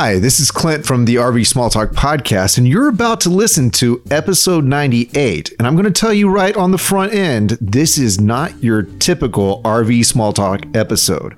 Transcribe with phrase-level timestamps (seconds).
[0.00, 3.68] Hi, this is Clint from the RV Small Talk podcast, and you're about to listen
[3.72, 5.54] to episode 98.
[5.58, 8.82] And I'm going to tell you right on the front end this is not your
[8.82, 11.34] typical RV Small Talk episode.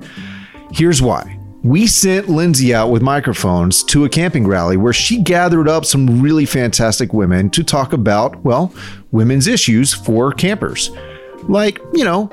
[0.72, 1.38] Here's why.
[1.62, 6.20] We sent Lindsay out with microphones to a camping rally where she gathered up some
[6.20, 8.74] really fantastic women to talk about, well,
[9.10, 10.90] women's issues for campers.
[11.44, 12.30] Like, you know,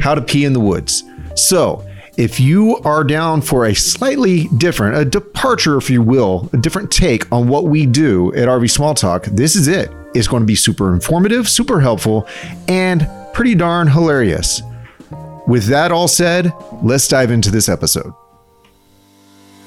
[0.00, 1.04] how to pee in the woods.
[1.34, 1.86] So,
[2.18, 6.90] if you are down for a slightly different, a departure, if you will, a different
[6.90, 9.88] take on what we do at RV Small Talk, this is it.
[10.16, 12.26] It's going to be super informative, super helpful,
[12.66, 14.62] and pretty darn hilarious.
[15.46, 18.12] With that all said, let's dive into this episode.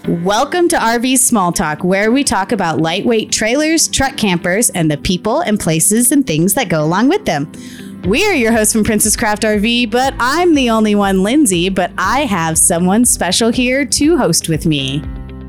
[0.06, 4.98] Welcome to RV Small Talk, where we talk about lightweight trailers, truck campers, and the
[4.98, 7.50] people and places and things that go along with them.
[8.06, 12.22] We're your hosts from Princess Craft RV, but I'm the only one, Lindsay, but I
[12.22, 15.04] have someone special here to host with me.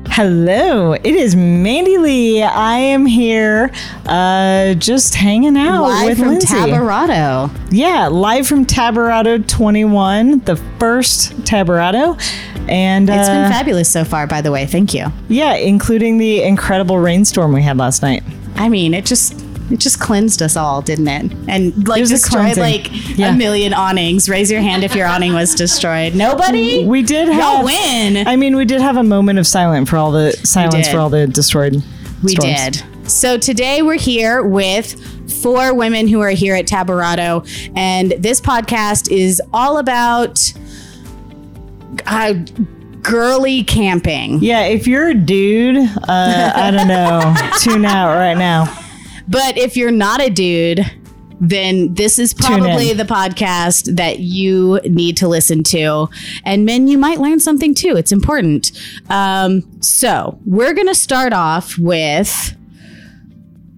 [0.07, 2.43] Hello, it is Mandy Lee.
[2.43, 3.71] I am here
[4.05, 6.47] uh, just hanging out Live with from Lindsay.
[6.53, 7.49] Tabarado.
[7.71, 12.21] yeah, live from Tabarado 21, the first Tabarado.
[12.69, 14.67] And It's been uh, fabulous so far, by the way.
[14.67, 15.07] Thank you.
[15.27, 18.23] yeah, including the incredible rainstorm we had last night.
[18.55, 19.39] I mean, it just
[19.73, 21.31] it just cleansed us all, didn't it?
[21.47, 23.33] And like destroyed like Yeah.
[23.33, 24.29] a million awnings.
[24.29, 26.13] Raise your hand if your awning was destroyed.
[26.15, 26.85] Nobody.
[26.85, 28.27] We did have Y'all win.
[28.27, 31.09] I mean, we did have a moment of silence for all the silence for all
[31.09, 31.81] the destroyed
[32.21, 32.53] We storms.
[32.77, 32.83] did.
[33.09, 39.11] So today we're here with four women who are here at Tabarado, and this podcast
[39.11, 40.53] is all about
[42.05, 42.33] uh,
[43.01, 44.39] girly camping.
[44.41, 48.65] Yeah, if you're a dude, uh, I don't know, tune out right now.
[49.27, 50.79] But if you're not a dude,
[51.39, 56.07] then this is probably the podcast that you need to listen to.
[56.45, 57.95] And men, you might learn something too.
[57.97, 58.71] It's important.
[59.09, 62.55] Um, so we're going to start off with.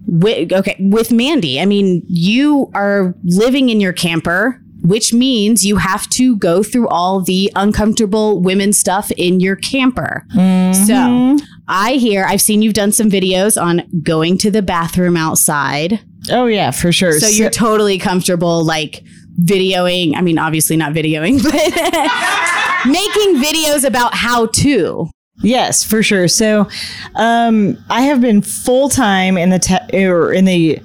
[0.08, 1.60] With, okay, with Mandy.
[1.60, 6.86] I mean, you are living in your camper, which means you have to go through
[6.86, 10.24] all the uncomfortable women stuff in your camper.
[10.86, 11.38] So
[11.68, 16.00] I hear, I've seen you've done some videos on going to the bathroom outside.
[16.30, 17.18] Oh yeah, for sure.
[17.18, 19.02] So you're totally comfortable, like
[19.40, 20.16] videoing.
[20.16, 21.52] I mean, obviously not videoing, but
[22.86, 25.08] making videos about how to.
[25.42, 26.28] Yes, for sure.
[26.28, 26.68] So,
[27.14, 30.80] um, I have been full time in the ta- or in the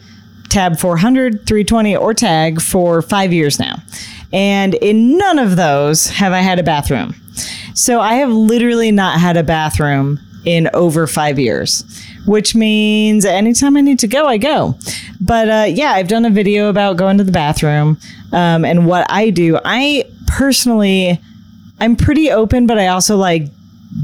[0.50, 3.76] tab 400, 320, or tag for five years now,
[4.34, 7.16] and in none of those have I had a bathroom.
[7.74, 11.84] So I have literally not had a bathroom in over five years,
[12.26, 14.78] which means anytime I need to go, I go.
[15.20, 18.00] But uh, yeah, I've done a video about going to the bathroom
[18.32, 19.60] um, and what I do.
[19.64, 21.20] I personally,
[21.80, 23.50] I'm pretty open, but I also like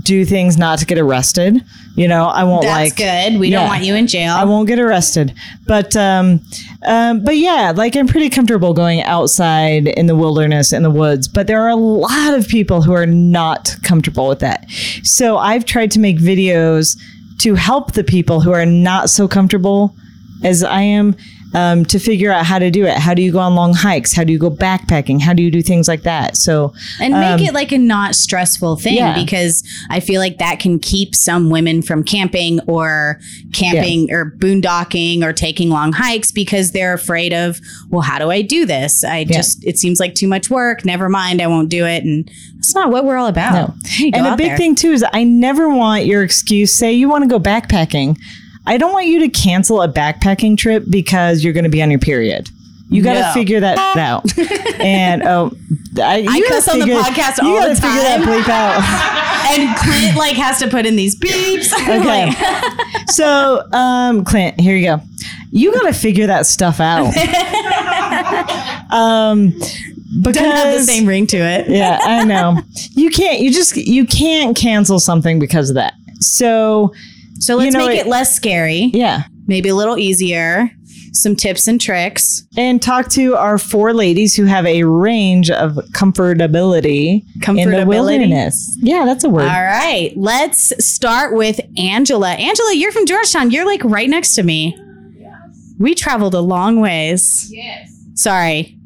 [0.04, 1.64] do things not to get arrested.
[1.96, 2.96] You know, I won't like.
[2.96, 3.40] That's like good.
[3.40, 3.60] We yeah.
[3.60, 4.36] don't want you in jail.
[4.36, 5.34] I won't get arrested.
[5.66, 6.42] But um,
[6.86, 11.28] um, but yeah, like I'm pretty comfortable going outside in the wilderness in the woods.
[11.28, 14.70] But there are a lot of people who are not comfortable with that.
[15.04, 16.98] So I've tried to make videos
[17.40, 19.96] to help the people who are not so comfortable
[20.44, 21.16] as I am.
[21.54, 22.98] Um, to figure out how to do it.
[22.98, 24.14] How do you go on long hikes?
[24.14, 25.22] How do you go backpacking?
[25.22, 26.36] How do you do things like that?
[26.36, 29.16] So, and make it like a not stressful thing yeah.
[29.16, 33.22] because I feel like that can keep some women from camping or
[33.54, 37.60] camping or boondocking or taking long hikes because they're afraid of,
[37.90, 39.06] well, how do I do this?
[39.06, 40.84] I just, it seems like too much work.
[40.84, 42.04] Never mind, I won't do it.
[42.04, 43.54] And that's not what we're all about.
[43.54, 43.74] No.
[44.14, 44.58] And a big there.
[44.58, 46.76] thing too is I never want your excuse.
[46.76, 48.18] Say you want to go backpacking.
[48.68, 51.90] I don't want you to cancel a backpacking trip because you're going to be on
[51.90, 52.50] your period.
[52.90, 53.34] You got to No.
[53.34, 54.26] figure that out.
[54.80, 55.52] and oh,
[56.02, 58.28] I, you I cuss on the podcast you all gotta the figure that time.
[58.28, 59.58] bleep out.
[59.60, 61.74] and Clint like has to put in these beeps.
[61.88, 62.28] Okay.
[62.28, 65.02] Like, so, um, Clint, here you go.
[65.52, 67.08] You got to figure that stuff out.
[68.92, 69.50] um,
[70.22, 71.70] because doesn't have the same ring to it.
[71.70, 72.60] yeah, I know.
[72.92, 73.40] You can't.
[73.42, 75.94] You just you can't cancel something because of that.
[76.20, 76.94] So
[77.40, 80.70] So let's You know, make it- it less scary, yeah, maybe a little easier.
[81.14, 82.44] Some tips and tricks.
[82.58, 88.78] and talk to our four ladies who have a range of comfortability, in the wilderness.
[88.82, 89.44] Yeah, that's a word.
[89.44, 92.32] All right, let's start with Angela.
[92.34, 93.50] Angela, you're from Georgetown.
[93.50, 94.78] You're like right next to me.
[95.20, 95.32] Yes.
[95.80, 97.50] We traveled a long ways.
[97.52, 97.92] Yes.
[98.14, 98.78] Sorry.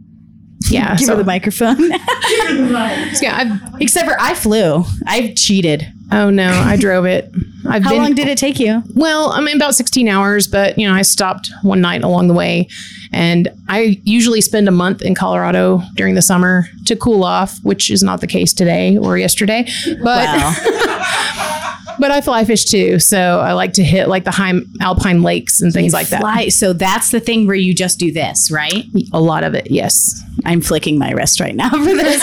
[0.69, 0.95] Yeah.
[0.95, 1.89] Give so, her the microphone.
[1.89, 4.85] yeah I've, Except for I flew.
[5.05, 5.85] I cheated.
[6.11, 7.31] Oh no, I drove it.
[7.67, 8.83] I've How been, long did it take you?
[8.95, 12.33] Well, I mean, about 16 hours, but you know, I stopped one night along the
[12.33, 12.67] way.
[13.13, 17.91] And I usually spend a month in Colorado during the summer to cool off, which
[17.91, 19.67] is not the case today or yesterday.
[20.01, 20.55] But Wow.
[21.99, 25.61] but I fly fish too, so I like to hit like the high alpine lakes
[25.61, 26.51] and things like that.
[26.53, 28.85] So that's the thing where you just do this, right?
[29.13, 30.19] A lot of it, yes.
[30.45, 32.21] I'm flicking my wrist right now for this.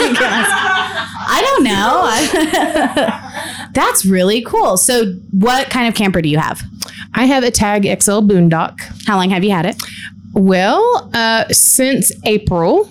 [1.31, 3.20] I don't know.
[3.79, 4.77] That's really cool.
[4.77, 6.61] So, what kind of camper do you have?
[7.15, 8.81] I have a Tag XL Boondock.
[9.07, 9.81] How long have you had it?
[10.35, 12.89] Well, uh, since April.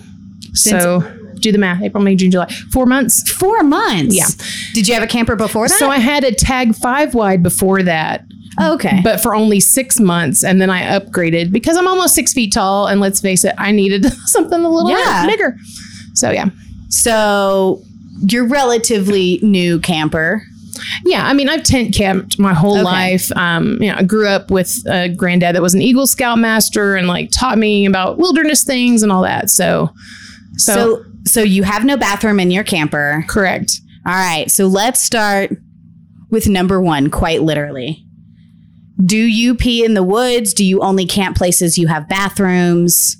[0.54, 1.00] Since- so
[1.40, 1.82] do the math.
[1.82, 2.46] April, May, June, July.
[2.72, 3.30] Four months.
[3.30, 4.16] Four months.
[4.16, 4.26] Yeah.
[4.74, 5.78] Did you have a camper before that?
[5.78, 8.24] So I had a Tag five wide before that.
[8.60, 9.00] Oh, okay.
[9.04, 10.42] but for only six months.
[10.42, 12.88] And then I upgraded because I'm almost six feet tall.
[12.88, 15.26] And let's face it, I needed something a little Yeah.
[15.26, 15.56] bigger.
[16.14, 16.46] So, yeah.
[16.88, 17.82] so
[18.28, 20.42] you're relatively new camper.
[21.04, 21.26] Yeah.
[21.26, 22.82] I mean, I've tent camped my whole Okay.
[22.84, 23.30] life.
[23.36, 26.96] Um, you know, I grew up with a granddad that was an Eagle Scout master
[26.96, 29.50] and like taught me about wilderness things and all that.
[29.50, 29.90] So,
[30.56, 33.24] so, So, so you have no bathroom in your camper.
[33.28, 33.80] correct.
[34.06, 34.50] All right.
[34.50, 35.50] So let's start
[36.30, 38.04] with number one, quite literally.
[39.04, 40.52] Do you pee in the woods?
[40.52, 43.16] Do you only camp places you have bathrooms?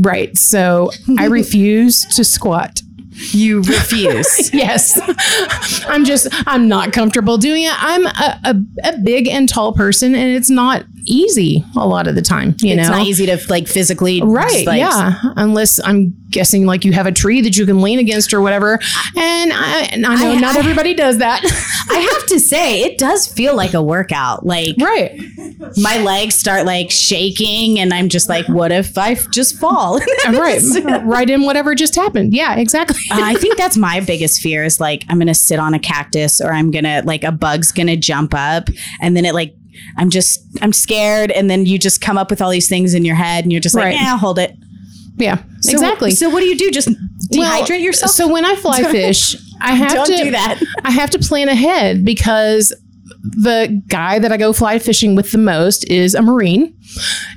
[0.00, 0.36] Right.
[0.36, 2.80] So I refuse to squat.
[3.32, 4.50] You refuse.
[4.60, 4.98] Yes.
[5.88, 7.72] I'm just, I'm not comfortable doing it.
[7.76, 12.14] I'm a, a, a big and tall person and it's not easy a lot of
[12.14, 12.82] the time, you know.
[12.82, 12.98] it's know?
[12.98, 14.66] not easy to like physically Right.
[14.66, 15.14] like, yeah.
[15.36, 18.74] Unless I'm guessing like you have a tree that you can lean against or whatever.
[19.16, 21.40] And I, and I know I- not I- everybody does that.
[21.90, 24.44] I have to say, it does feel like a workout.
[24.44, 25.18] Like right.
[25.78, 30.00] my legs start like shaking, and I'm just like, what if I just fall?
[30.30, 30.60] Right.
[31.04, 32.32] right in whatever just happened.
[32.34, 33.00] Yeah, exactly.
[33.10, 36.40] Uh, I think that's my biggest fear is like I'm gonna sit on a cactus
[36.40, 38.68] or I'm gonna like a bug's gonna jump up
[39.00, 39.54] and then it like
[39.96, 43.04] I'm just I'm scared and then you just come up with all these things in
[43.04, 44.56] your head and you're just like yeah hold it
[45.20, 45.42] yeah.
[45.60, 46.10] So- exactly.
[46.12, 46.70] So what do you do?
[46.70, 46.88] Just
[47.32, 48.12] dehydrate Well, yourself?
[48.12, 50.60] So when I fly fish, I have Don't to do that.
[50.84, 52.72] I have to plan ahead because
[53.22, 56.74] the guy that I go fly fishing with the most is a Marine.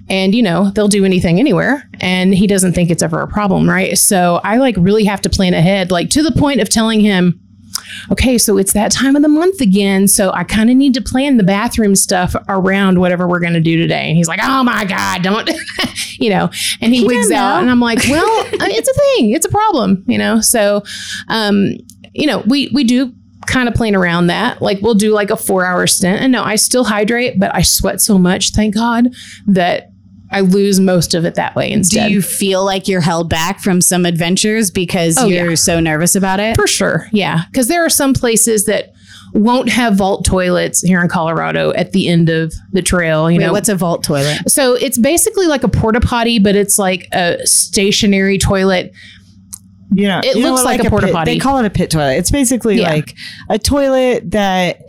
[0.10, 1.90] And, you know, they'll do anything anywhere.
[2.00, 3.98] And he doesn't think it's ever a problem, right?
[3.98, 7.40] So I like really have to plan ahead, like to the point of telling him,
[8.12, 10.08] okay, so it's that time of the month again.
[10.08, 13.62] So I kind of need to plan the bathroom stuff around whatever we're going to
[13.62, 14.08] do today.
[14.08, 15.50] And he's like, oh my God, don't,
[16.20, 16.50] you know,
[16.82, 17.62] and he, He wigs out.
[17.62, 20.40] And I'm like, well, it's a thing, it's a problem, you know?
[20.42, 20.84] So,
[21.28, 21.74] um,
[22.14, 23.14] you know, we, we do
[23.48, 24.62] kind of playing around that.
[24.62, 26.22] Like we'll do like a four hour stint.
[26.22, 29.10] And no, I still hydrate, but I sweat so much, thank God,
[29.48, 29.90] that
[30.32, 32.08] I lose most of it that way instead.
[32.08, 35.56] do you feel like you're held back from some adventures because Oh, you're yeah.
[35.56, 36.56] so nervous about it?
[36.56, 37.08] For sure.
[37.12, 37.44] Yeah.
[37.52, 38.94] Because there are some places that
[39.36, 43.30] won't have vault toilets here in Colorado at the end of the trail.
[43.32, 44.50] You Wait, know, what's a vault toilet?
[44.50, 48.94] so it's basically like a porta potty, but it's like a stationary toilet.
[49.94, 51.34] You know, It you looks what, like a porta potty.
[51.34, 52.16] They call it a pit toilet.
[52.18, 52.90] It's basically Yeah.
[52.92, 53.16] like
[53.50, 54.80] a toilet that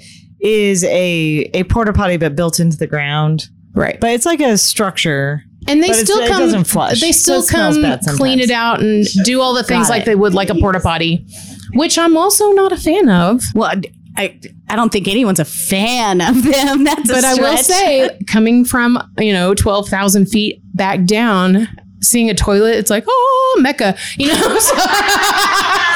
[0.41, 3.49] is a a porta potty but built into the ground.
[3.75, 3.99] Right.
[4.01, 5.43] But it's like a structure.
[5.67, 6.41] And they But it's- still it come.
[6.41, 9.63] doesn't flush, They so still it smells come clean it out and do all the
[9.63, 10.07] things Got like it.
[10.07, 11.25] they would like a porta potty,
[11.73, 13.43] which I'm also not a fan of.
[13.55, 13.73] Well,
[14.17, 16.85] I I don't think anyone's a fan of them.
[16.85, 21.67] That's a But I will say, coming from you know twelve thousand feet back down,
[22.05, 24.59] seeing a toilet, it's like oh mecca, you know.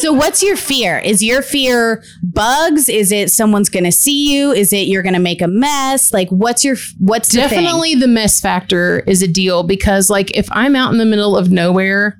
[0.00, 0.98] So, what's your fear?
[0.98, 2.88] Is your fear bugs?
[2.88, 4.50] Is it someone's going to see you?
[4.50, 6.12] Is it you're going to make a mess?
[6.12, 7.64] Like what's your what's the thing?
[7.64, 11.36] definitely the mess factor is a deal because like if I'm out in the middle
[11.36, 12.18] of nowhere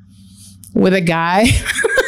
[0.74, 1.46] with a guy.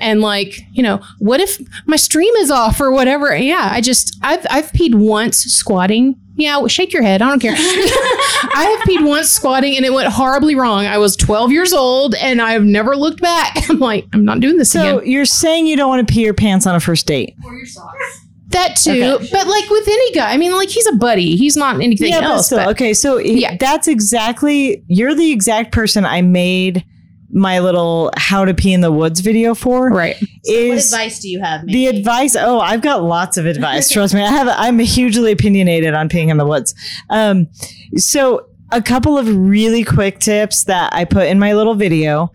[0.00, 3.36] And like, you know, what if my stream is off or whatever?
[3.36, 6.16] Yeah, I just I've I've peed once squatting.
[6.36, 7.20] Yeah, well, shake your head.
[7.20, 7.52] I don't care.
[7.56, 10.86] I have peed once squatting and it went horribly wrong.
[10.86, 13.54] I was 12 years old and I've never looked back.
[13.70, 15.10] I'm like, I'm not doing this So again.
[15.10, 17.34] you're saying you don't want to pee your pants on a first date?
[17.44, 18.26] Or your socks.
[18.48, 19.18] That too.
[19.30, 21.36] But like with any guy, I mean, like he's a buddy.
[21.36, 22.46] He's not anything yeah, but else.
[22.46, 22.94] still, but- okay.
[22.94, 23.56] So Yeah.
[23.60, 26.84] that's exactly you're the exact person I made
[27.32, 29.88] my little how to pee in the woods video for.
[29.88, 30.16] Right.
[30.20, 31.66] what Is advice do you have?
[31.66, 32.36] the advice?
[32.36, 33.88] Oh, I've got lots of advice.
[33.92, 34.48] Trust me, I have.
[34.48, 36.74] I'm hugely opinionated on peeing in the woods.
[37.08, 37.48] Um,
[37.96, 42.32] so a couple of really quick tips that I put in my little video.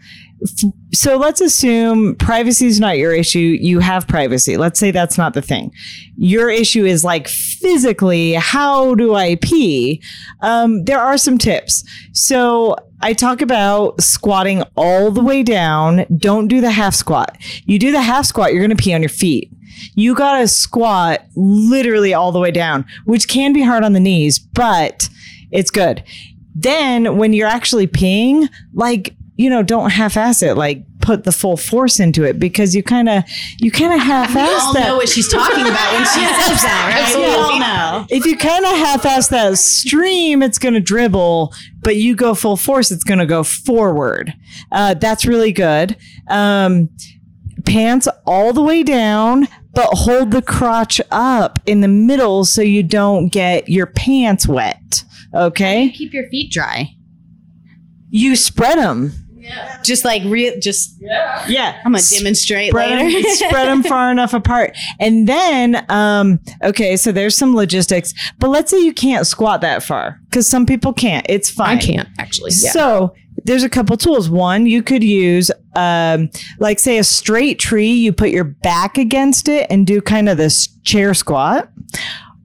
[0.94, 3.40] So let's assume privacy is not your issue.
[3.40, 4.58] You have privacy.
[4.58, 5.72] Let's say that's not the thing.
[6.16, 10.02] Your issue is like physically, how do I pee?
[10.42, 11.84] Um, there are some tips.
[12.14, 16.06] So I talk about squatting all the way down.
[16.18, 17.38] Don't do the half squat.
[17.66, 19.52] You do the half squat, you're going to pee on your feet.
[19.96, 24.00] You got to squat literally all the way down, which can be hard on the
[24.00, 25.10] knees, but
[25.52, 26.04] it's good.
[26.56, 30.56] Then when you're actually peeing, like, you know, don't half ass it.
[30.56, 33.24] Like put the full force into it because you kind of
[33.60, 34.48] you kind of half-ass that.
[34.48, 34.88] We all that.
[34.88, 37.16] know what she's talking about when she says that, right?
[37.16, 38.06] We all know.
[38.10, 42.58] if you kind of half-ass that stream, it's going to dribble, but you go full
[42.58, 44.34] force, it's going to go forward.
[44.72, 45.96] Uh, that's really good.
[46.30, 46.90] Um,
[47.66, 52.82] pants all the way down, but hold the crotch up in the middle so you
[52.84, 55.04] don't get your pants wet.
[55.34, 56.96] Okay, Keep your feet dry.
[58.10, 59.12] you spread them.
[59.84, 63.22] Just like real, just Yeah, I'm gonna demonstrate spread later.
[63.22, 64.76] them, spread them far enough apart.
[65.00, 69.84] And then, um, okay, so there's some logistics, but let's say you can't squat that
[69.84, 71.26] far because some people can't.
[71.30, 71.78] It's fine.
[71.78, 72.52] I can't actually.
[72.58, 72.72] Yeah.
[72.72, 74.30] So there's a couple tools.
[74.30, 79.48] One, you could use, um, like say a straight tree, you put your back against
[79.48, 81.70] it and do kind of this chair squat.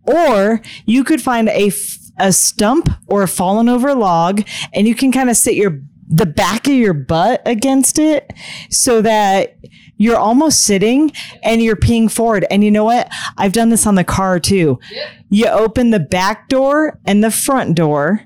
[0.05, 4.43] Or you could find a, f- a stump or a fallen over log
[4.75, 5.81] and you can kind of sit your,
[6.11, 8.33] the back of your butt against it
[8.69, 9.57] so that
[9.97, 11.13] you're almost sitting
[11.43, 12.45] and you're peeing forward.
[12.51, 13.09] And you know what?
[13.39, 14.81] I've done this on the car too.
[15.29, 18.23] You open the back door and the front door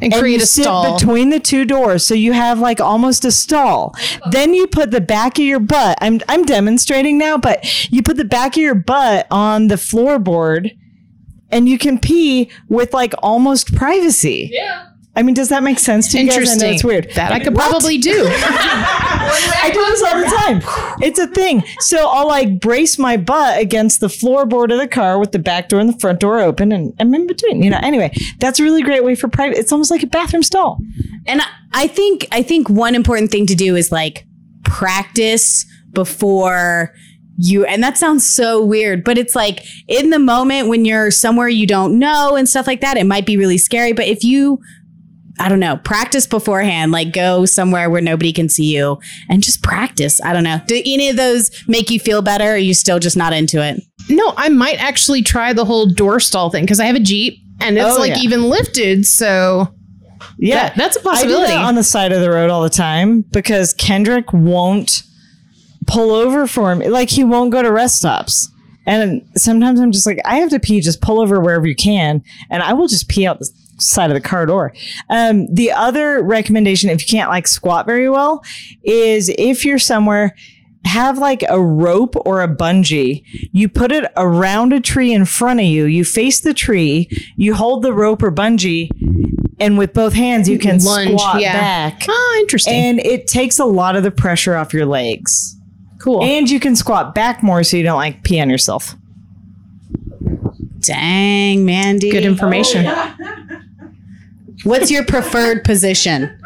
[0.00, 0.98] and and create you a sit stall.
[0.98, 3.94] between the two doors so you have like almost a stall
[4.30, 8.16] then you put the back of your butt i'm i'm demonstrating now but you put
[8.16, 10.76] the back of your butt on the floorboard
[11.50, 16.12] and you can pee with like almost privacy yeah I mean, does that make sense
[16.12, 16.34] to you guys?
[16.34, 16.74] I know Interesting.
[16.74, 17.10] it's weird.
[17.14, 17.70] That I could What?
[17.70, 18.26] probably do.
[18.30, 20.96] I do this all the time.
[21.02, 21.64] It's a thing.
[21.80, 25.68] So I'll like brace my butt against the floorboard of the car with the back
[25.68, 27.80] door and the front door open and I'm in between, you know.
[27.82, 29.58] Anyway, that's a really great way for private.
[29.58, 30.78] It's almost like a bathroom stall.
[31.26, 34.24] And I- I think I think one important thing to do is like
[34.64, 36.92] practice before
[37.38, 41.48] you and that sounds so weird, but it's like in the moment when you're somewhere
[41.48, 43.92] you don't know and stuff like that, it might be really scary.
[43.92, 44.58] But if you
[45.38, 49.62] I don't know, practice beforehand, like go somewhere where nobody can see you and just
[49.62, 50.20] practice.
[50.22, 50.60] I don't know.
[50.66, 52.44] Do any of those make you feel better?
[52.44, 53.82] Or are you still just not into it?
[54.08, 57.38] No, I might actually try the whole door stall thing because I have a Jeep
[57.60, 58.18] and it's Oh, like yeah.
[58.20, 59.04] even lifted.
[59.06, 59.68] So
[60.38, 61.52] Yeah, That- that's a I do possibility.
[61.52, 65.02] that on the side of the road all the time because Kendrick won't
[65.86, 66.88] pull over for me.
[66.88, 68.50] Like he won't go to rest stops.
[68.86, 70.80] And sometimes I'm just like, I have to pee.
[70.80, 74.14] Just pull over wherever you can, and I will just pee out the side of
[74.14, 74.72] the car door.
[75.10, 78.42] Um, the other recommendation, if you can't like squat very well,
[78.84, 80.34] is if you're somewhere.
[80.84, 83.24] Have like a rope or a bungee.
[83.50, 85.86] You put it around a tree in front of you.
[85.86, 87.08] You face the tree.
[87.34, 88.90] You hold the rope or bungee,
[89.58, 91.90] and with both hands you can Lunge, squat yeah.
[91.90, 92.74] back ah, interesting.
[92.74, 95.56] and it takes a lot of the pressure off your legs
[95.98, 96.22] cool.
[96.22, 98.94] and you can squat back more so you don't like pee on yourself
[100.80, 102.10] Dang, Mandy.
[102.12, 102.86] Good information.
[104.64, 106.38] What's your preferred position?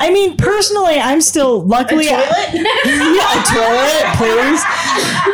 [0.00, 4.62] i mean personally i'm still luckily a yeah a toilet please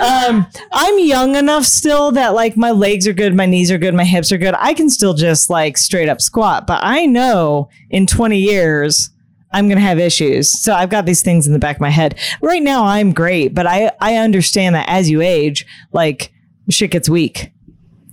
[0.02, 3.94] um, i'm young enough still that like my legs are good my knees are good
[3.94, 7.68] my hips are good i can still just like straight up squat but i know
[7.90, 9.10] in 20 years
[9.52, 10.50] I'm gonna have issues.
[10.50, 12.18] So I've got these things in the back of my head.
[12.42, 16.32] Right now I'm great, but I I understand that as you age, like
[16.68, 17.52] shit gets weak.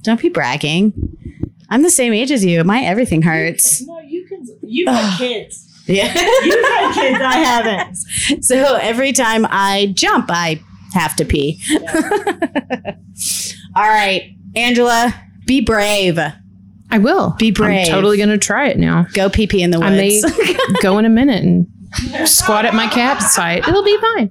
[0.03, 0.93] Don't be bragging.
[1.71, 2.63] I'm the same age as you.
[2.63, 3.81] My everything hurts.
[3.87, 4.45] No, you can.
[4.61, 5.67] You've got kids.
[5.87, 6.13] Yeah.
[6.43, 7.19] You've got kids.
[7.21, 8.43] I haven't.
[8.43, 10.61] so every time I jump, I
[10.93, 11.59] have to pee.
[13.75, 15.13] All right, Angela,
[15.45, 16.19] be brave.
[16.93, 17.35] I will.
[17.39, 17.87] Be brave.
[17.87, 19.07] I'm totally going to try it now.
[19.13, 20.61] Go pee pee in the I may woods.
[20.81, 21.67] go in a minute and
[22.27, 23.65] squat at my campsite.
[23.65, 24.29] It'll be fine.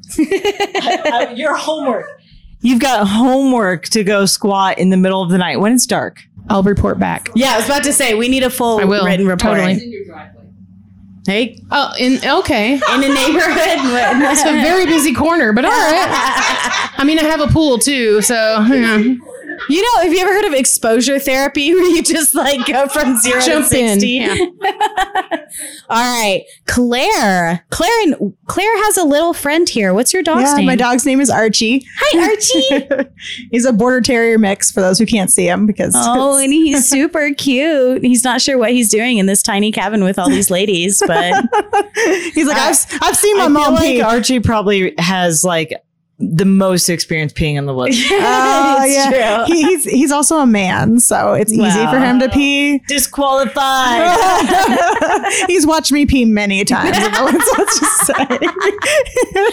[1.12, 2.19] Uh, your homework.
[2.62, 6.22] You've got homework to go squat in the middle of the night when it's dark.
[6.48, 7.28] I'll report back.
[7.34, 9.04] yeah, I was about to say we need a full I will.
[9.04, 9.58] written report.
[9.58, 10.04] Totally.
[11.26, 12.72] Hey, Oh, in okay.
[12.94, 13.78] in the neighborhood.
[14.32, 16.90] It's a very busy corner, but all right.
[16.96, 18.34] I mean, I have a pool too, so
[18.68, 19.14] yeah.
[19.68, 23.18] You know, have you ever heard of exposure therapy where you just like go from
[23.18, 24.00] zero to Jump in.
[24.00, 24.08] 60?
[24.08, 24.36] Yeah.
[25.90, 26.44] All right.
[26.66, 27.64] Claire.
[27.70, 29.92] Claire and Claire has a little friend here.
[29.92, 30.66] What's your dog's Yeah, name?
[30.66, 31.84] my dog's name is Archie.
[31.98, 33.08] Hi, Archie.
[33.50, 36.88] He's a border terrier mix for those who can't see him because oh, and he's
[36.88, 38.02] super cute.
[38.04, 41.34] He's not sure what he's doing in this tiny cabin with all these ladies, but
[42.34, 45.74] he's like, I've, I've seen my I mom feel like Archie probably has like
[46.22, 47.96] the most experience peeing in the woods.
[48.12, 52.78] Oh yeah, He- he's he's also a man, so it's easy for him to pee.
[52.88, 54.16] Disqualified.
[55.46, 56.96] he's watched me pee many times.
[56.98, 58.26] let's, let's just say.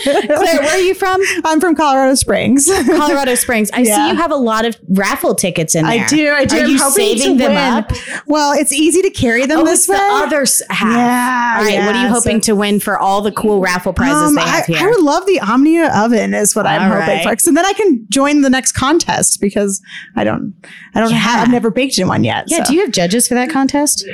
[0.03, 1.21] Claire, where are you from?
[1.45, 2.67] I'm from Colorado Springs.
[2.67, 3.69] Colorado Springs.
[3.71, 6.03] I see you have a lot of raffle tickets in there.
[6.03, 6.31] I do.
[6.31, 6.57] I do.
[6.57, 7.57] Are I'm you saving them win.
[7.57, 7.91] up?
[8.27, 9.97] Well, it's easy to carry them Oh, this it's way.
[9.97, 10.97] the other half.
[10.97, 11.85] Yeah, All right.
[11.85, 14.41] what are you hoping so- to win for all the cool raffle prizes Um, they
[14.41, 14.77] I, have here?
[14.79, 17.37] I would love the Omnia oven is what I'm All hoping right.
[17.39, 17.43] for.
[17.43, 19.81] So then I can join the next contest because
[20.17, 20.53] I don't,
[20.95, 22.45] I don't have, I've never baked in one yet.
[22.47, 22.63] yeah.
[22.63, 22.71] so.
[22.71, 24.05] Do you have judges for that contest?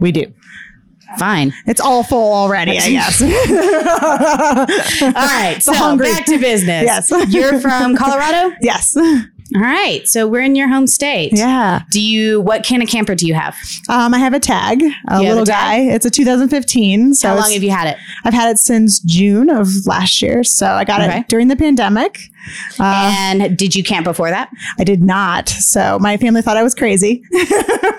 [0.00, 0.30] we do.
[1.18, 1.52] Fine.
[1.66, 3.22] It's all full already, I guess.
[3.22, 5.58] All right.
[5.62, 6.10] so hungry.
[6.12, 6.84] back to business.
[7.10, 7.10] Yes.
[7.32, 8.54] You're from Colorado.
[8.60, 8.96] yes.
[9.54, 10.06] All right.
[10.08, 11.30] So we're in your home state.
[11.32, 11.82] Yeah.
[11.90, 12.40] Do you?
[12.40, 13.54] What kind of camper do you have?
[13.88, 15.88] Um, I have a tag, a have little a tag?
[15.88, 15.94] guy.
[15.94, 17.14] It's a 2015.
[17.14, 17.96] So How long have you had it?
[18.24, 20.42] I've had it since June of last year.
[20.42, 21.20] So I got Okay.
[21.20, 22.18] it during the pandemic.
[22.80, 24.50] Uh, and did you camp before that?
[24.78, 25.48] I did not.
[25.48, 27.22] So my family thought I was crazy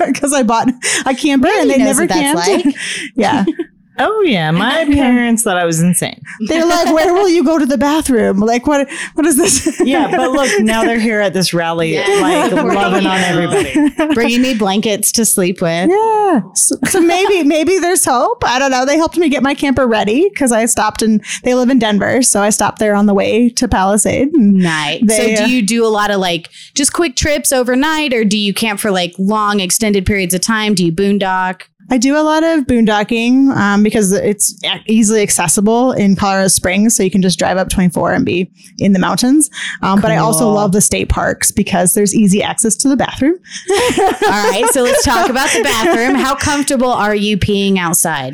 [0.05, 0.67] because I bought
[1.05, 2.65] a camper and they never what that's camped.
[2.65, 2.75] like.
[3.15, 3.45] yeah.
[3.97, 6.21] Oh yeah, my parents thought I was insane.
[6.47, 8.39] They're like, where will you go to the bathroom?
[8.39, 8.89] Like, what?
[9.13, 9.81] What is this?
[9.85, 14.13] Yeah, but look, now they're here at this rally, like loving on everybody.
[14.13, 15.89] Bringing me blankets to sleep with.
[15.89, 16.41] Yeah.
[16.53, 18.43] So, so maybe, maybe there's hope.
[18.43, 18.85] I don't know.
[18.85, 22.21] They helped me get my camper ready because I stopped and they live in Denver.
[22.21, 24.33] So I stopped there on the way to Palisade.
[24.33, 25.01] And Night.
[25.05, 28.23] They, so uh, do you do a lot of like just quick trips overnight or
[28.23, 30.73] do you camp for like long extended periods of time?
[30.73, 31.63] Do you boondock?
[31.91, 36.95] I do a lot of boondocking um, because it's easily accessible in Colorado Springs.
[36.95, 39.49] So you can just drive up 24 and be in the mountains.
[39.81, 43.35] Um, But I also love the state parks because there's easy access to the bathroom.
[43.69, 44.65] All right.
[44.71, 46.15] So let's talk about the bathroom.
[46.15, 48.33] How comfortable are you peeing outside?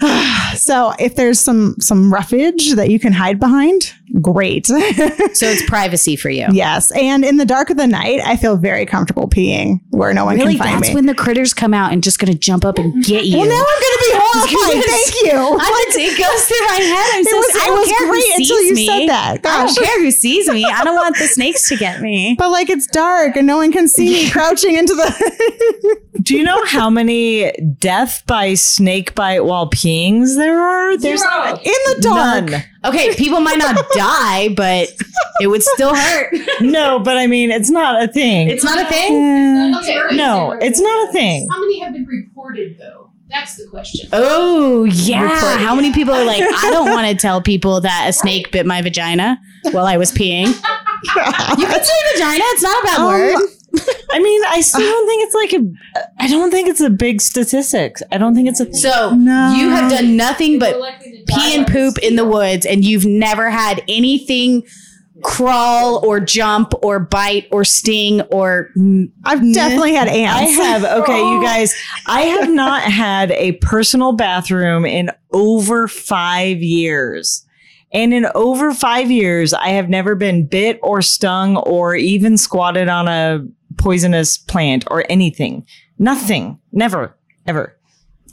[0.56, 4.66] So if there's some some roughage that you can hide behind, great.
[5.32, 6.46] So it's privacy for you.
[6.52, 10.24] yes, and in the dark of the night, I feel very comfortable peeing where no
[10.24, 10.80] one Really, can find me.
[10.80, 10.94] that's me.
[10.96, 13.38] when the critters come out and just gonna jump up and get you.
[13.38, 14.84] well, now I'm going to be horrified.
[14.84, 15.38] Thank you.
[15.60, 17.10] I just, it goes through my head.
[17.14, 18.86] I'm it so, was, I don't was care great who until you me.
[18.86, 19.46] said that.
[19.46, 20.64] I don't care who sees me.
[20.64, 22.34] I don't want the snakes to get me.
[22.38, 26.00] But like it's dark and no one can see me crouching into the.
[26.22, 30.96] Do you know how many death by snake bite while peeings there are?
[30.96, 32.44] There's in the dark.
[32.50, 32.62] none.
[32.84, 34.88] Okay, people might not die, but
[35.40, 36.34] it would still hurt.
[36.60, 38.48] No, but I mean, it's not a thing.
[38.48, 39.74] It's not a thing.
[39.76, 41.48] Okay, no, it's not a thing.
[41.50, 43.10] How many have been reported though?
[43.28, 44.08] That's the question.
[44.12, 45.58] Oh yeah.
[45.58, 48.66] How many people are like, I don't want to tell people that a snake bit
[48.66, 49.38] my vagina
[49.70, 50.46] while I was peeing.
[51.02, 52.44] You can say vagina.
[52.48, 53.36] It's not a bad Um, word.
[54.12, 56.12] I mean, I still don't think it's like a.
[56.18, 58.02] I don't think it's a big statistics.
[58.10, 58.64] I don't think it's a.
[58.64, 58.74] Thing.
[58.74, 59.52] So No.
[59.54, 62.84] you have done nothing but More likely to pee and poop in the woods, and
[62.84, 64.64] you've never had anything
[65.22, 68.70] crawl or jump or bite or sting or
[69.24, 70.58] I've definitely had ants.
[70.58, 71.74] I have okay, you guys.
[72.06, 77.44] I have not had a personal bathroom in over five years.
[77.92, 82.88] And in over five years, I have never been bit or stung or even squatted
[82.88, 83.44] on a
[83.80, 85.66] poisonous plant or anything.
[85.98, 86.60] Nothing.
[86.70, 87.16] Never.
[87.46, 87.76] Ever.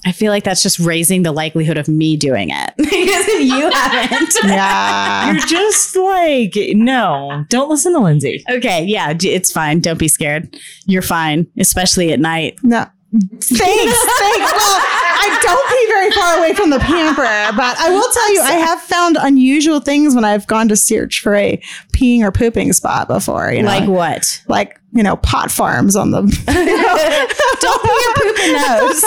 [0.06, 4.36] I feel like that's just raising the likelihood of me doing it because you haven't.
[4.44, 5.32] yeah.
[5.32, 8.44] You're just like, no, don't listen to Lindsay.
[8.50, 9.80] Okay, yeah, it's fine.
[9.80, 10.56] Don't be scared.
[10.86, 12.60] You're fine, especially at night.
[12.62, 12.86] No.
[13.12, 13.41] Thanks.
[13.60, 14.52] Thanks.
[14.52, 14.78] Well,
[15.20, 17.22] I don't pee very far away from the pamper,
[17.56, 21.22] but I will tell you, I have found unusual things when I've gone to search
[21.22, 21.58] for a
[21.93, 23.50] peeing or pooping spot before.
[23.52, 24.43] You know, Like what?
[24.48, 26.22] like you know, pot farms on the.
[26.22, 29.02] Don't pee or poop in those.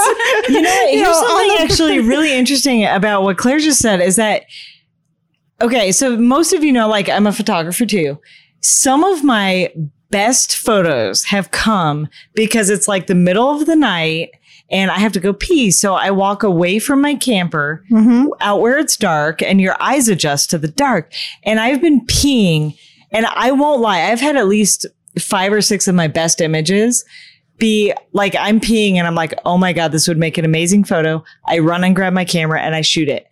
[0.48, 4.16] You know, here's know, something the- actually really interesting about what Claire just said is
[4.16, 4.44] that
[5.60, 8.18] okay, so most of you know, like I'm a photographer too.
[8.62, 9.72] Some of my
[10.11, 14.31] best photos have come because it's like the middle of the night
[14.70, 15.70] and I have to go pee.
[15.70, 18.29] So I walk away from my camper Mhm.
[18.40, 21.12] out where it's dark and your eyes adjust to the dark.
[21.44, 22.77] And I've been peeing
[23.12, 24.87] and I won't lie, I've had at least
[25.18, 27.05] five or six of my best images
[27.59, 30.85] be like I'm peeing and I'm like, oh my God, this would make an amazing
[30.85, 31.23] photo.
[31.46, 33.27] I run and grab my camera and I shoot it.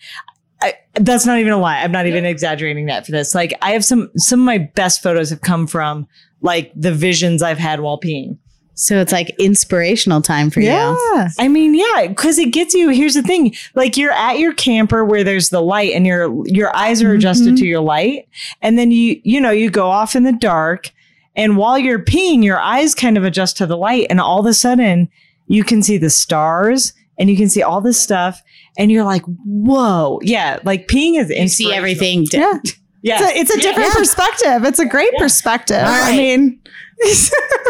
[0.61, 1.79] I, that's not even a lie.
[1.81, 3.33] I'm not even exaggerating that for this.
[3.35, 6.09] Like I have some some of my best photos have come from
[6.40, 8.38] like the visions I've had while peeing.
[8.74, 10.68] So it's like inspirational time for you.
[10.68, 10.92] Yeah.
[10.92, 11.27] you.
[11.40, 12.90] I mean, yeah, because it gets you.
[12.90, 16.74] Here's the thing: like you're at your camper where there's the light, and your your
[16.77, 17.64] eyes are adjusted to mm-hmm.
[17.64, 18.29] your light,
[18.62, 20.92] and then you you know you go off in the dark,
[21.35, 24.46] and while you're peeing, your eyes kind of adjust to the light, and all of
[24.46, 25.09] a sudden
[25.48, 28.40] you can see the stars, and you can see all this stuff,
[28.79, 32.27] and you're like, whoa, yeah, like peeing is You see everything.
[32.31, 32.61] Yeah.
[33.09, 33.18] Yeah.
[33.21, 34.64] It's a, it's a different perspective.
[34.64, 35.83] It's a great perspective.
[35.83, 36.61] I mean,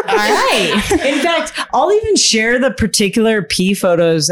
[0.07, 0.81] All right.
[1.05, 4.29] In fact, I'll even share the particular P photos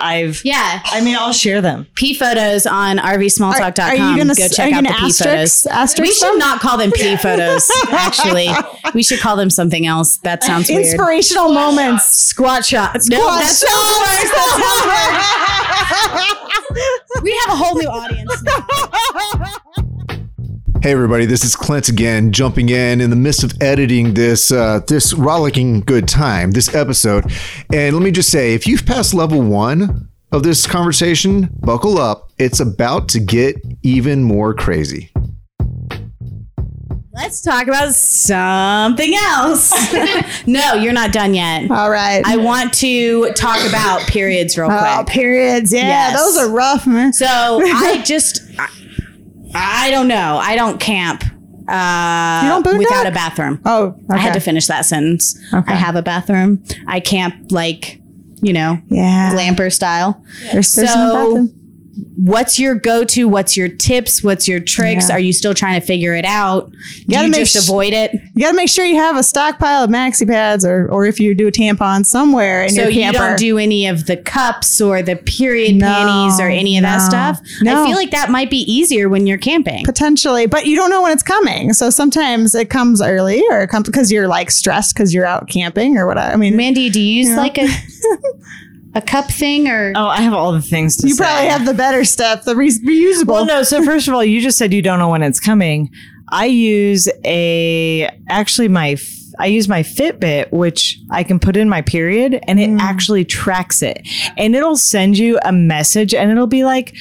[0.00, 0.44] I've.
[0.44, 0.80] Yeah.
[0.84, 1.86] I mean, I'll share them.
[1.94, 3.84] P photos on rvsmalltalk.com.
[3.84, 5.66] Are- are you gonna Go check out the gonna P photos.
[5.66, 8.48] asterisk we should not call them P photos, actually.
[8.94, 10.18] We should call them something else.
[10.18, 10.84] That sounds weird.
[10.86, 12.04] inspirational moments.
[12.06, 13.08] Squat shots.
[13.08, 14.30] No, Squat that's not worse.
[14.30, 14.86] That's not
[17.14, 17.22] worse.
[17.22, 19.84] we have a whole new audience now.
[20.80, 24.80] Hey everybody, this is Clint again, jumping in in the midst of editing this uh,
[24.86, 27.24] this rollicking good time, this episode.
[27.72, 32.30] And let me just say, if you've passed level one of this conversation, buckle up.
[32.38, 35.10] It's about to get even more crazy.
[37.12, 39.72] Let's talk about something else.
[40.46, 41.68] no, you're not done yet.
[41.68, 42.22] All right.
[42.24, 44.80] I want to talk about periods real quick.
[44.80, 45.72] oh, periods.
[45.72, 46.16] Yeah, Yes.
[46.16, 47.12] those are rough, man.
[47.12, 47.26] So
[47.64, 48.68] I just, I,
[49.54, 50.38] I don't know.
[50.42, 51.22] I don't camp
[51.68, 52.78] uh, You don't boondock?
[52.78, 53.60] without a bathroom.
[53.64, 54.02] Oh, okay.
[54.10, 55.38] I had to finish that sentence.
[55.52, 55.72] Okay.
[55.72, 56.62] I have a bathroom.
[56.86, 58.00] I camp like,
[58.40, 59.32] you know, yeah.
[59.34, 60.22] glamper style.
[60.52, 61.54] There's, there's So- no bathroom.
[62.16, 63.26] What's your go-to?
[63.28, 64.22] What's your tips?
[64.22, 65.08] What's your tricks?
[65.08, 65.16] Yeah.
[65.16, 66.70] Are you still trying to figure it out?
[66.98, 68.12] you gotta you make just sh- avoid it?
[68.34, 71.18] You got to make sure you have a stockpile of maxi pads, or or if
[71.18, 74.80] you do a tampon somewhere in So your you don't do any of the cups
[74.80, 77.40] or the period No, panties or any of that stuff.
[77.62, 77.82] no.
[77.82, 79.84] I feel like that might be easier when you're camping.
[79.84, 81.72] potentially, but you don't know when it's coming.
[81.72, 85.48] So sometimes it comes early, or it comes because you're like stressed because you're out
[85.48, 86.32] camping or whatever.
[86.32, 87.36] I mean, Mandy, do you use Yeah.
[87.38, 87.66] like a
[88.98, 91.24] a cup thing or Oh, I have all the things to you say.
[91.24, 93.26] probably have the better stuff, the re- reusable.
[93.28, 93.62] Well, no.
[93.62, 95.90] So first of all, you just said you don't know when it's coming.
[96.28, 98.98] I use a actually my
[99.38, 102.80] I use my Fitbit, which I can put in my period, and it mm.
[102.80, 104.06] actually tracks it,
[104.36, 106.94] and it'll send you a message, and it'll be like.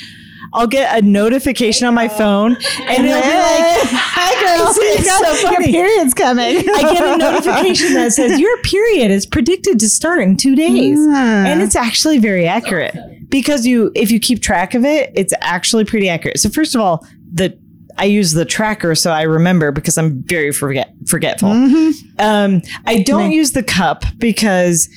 [0.53, 5.35] I'll get a notification on my phone, and it'll be like, "Hi, girls, It's got
[5.35, 9.89] so your period's coming." I get a notification that says your period is predicted to
[9.89, 10.97] start in two days.
[11.47, 12.95] And it's actually very accurate
[13.29, 16.39] because you if you keep track of it, it's actually pretty accurate.
[16.39, 17.57] So first of all, the
[17.99, 21.49] I use the tracker so I remember because I'm very forget forgetful.
[22.19, 24.87] Um, I don't use the cup because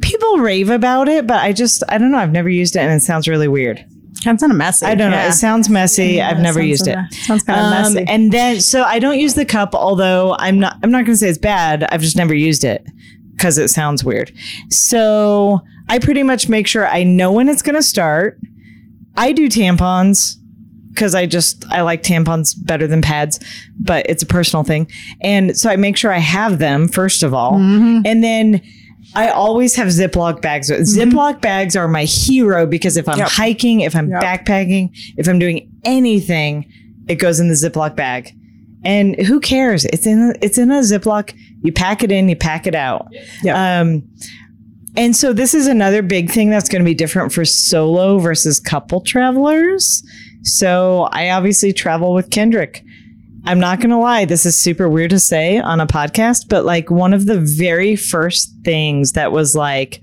[0.00, 2.18] people rave about it, but I just I don't know.
[2.18, 3.84] I've never used it and it sounds really weird.
[4.22, 4.86] Sounds kind of messy.
[4.86, 5.18] I don't know.
[5.26, 6.20] It sounds messy.
[6.20, 6.96] I've never used it.
[7.12, 8.04] sounds kinda Um, messy.
[8.08, 10.76] And then, so I don't use the cup, although I'm not.
[10.82, 11.84] I'm not going to say it's bad.
[11.90, 12.86] I've just never used it
[13.36, 14.32] because it sounds weird.
[14.68, 18.38] So I pretty much make sure I know when it's going to start.
[19.16, 20.36] I do tampons
[20.92, 23.40] because I just I like tampons better than pads,
[23.78, 24.90] but it's a personal thing.
[25.20, 28.02] And so I make sure I have them first of all, Mm-hmm.
[28.04, 28.60] and then.
[29.14, 30.70] I always have Ziploc bags.
[30.70, 34.22] Ziploc bags are my hero because if I'm hiking, if I'm Yep.
[34.22, 36.70] backpacking, if I'm doing anything,
[37.08, 38.32] it goes in the Ziploc bag.
[38.84, 39.84] And who cares?
[39.86, 41.34] It's in a, it's in a Ziploc.
[41.62, 43.08] You pack it in, you pack it out.
[43.82, 44.02] Um,
[44.96, 48.58] and so this is another big thing that's going to be different for solo versus
[48.58, 50.02] couple travelers.
[50.42, 52.82] So I obviously travel with Kendrick.
[53.44, 56.64] I'm not going to lie, this is super weird to say on a podcast, but
[56.64, 60.00] like one of the very first things that was like,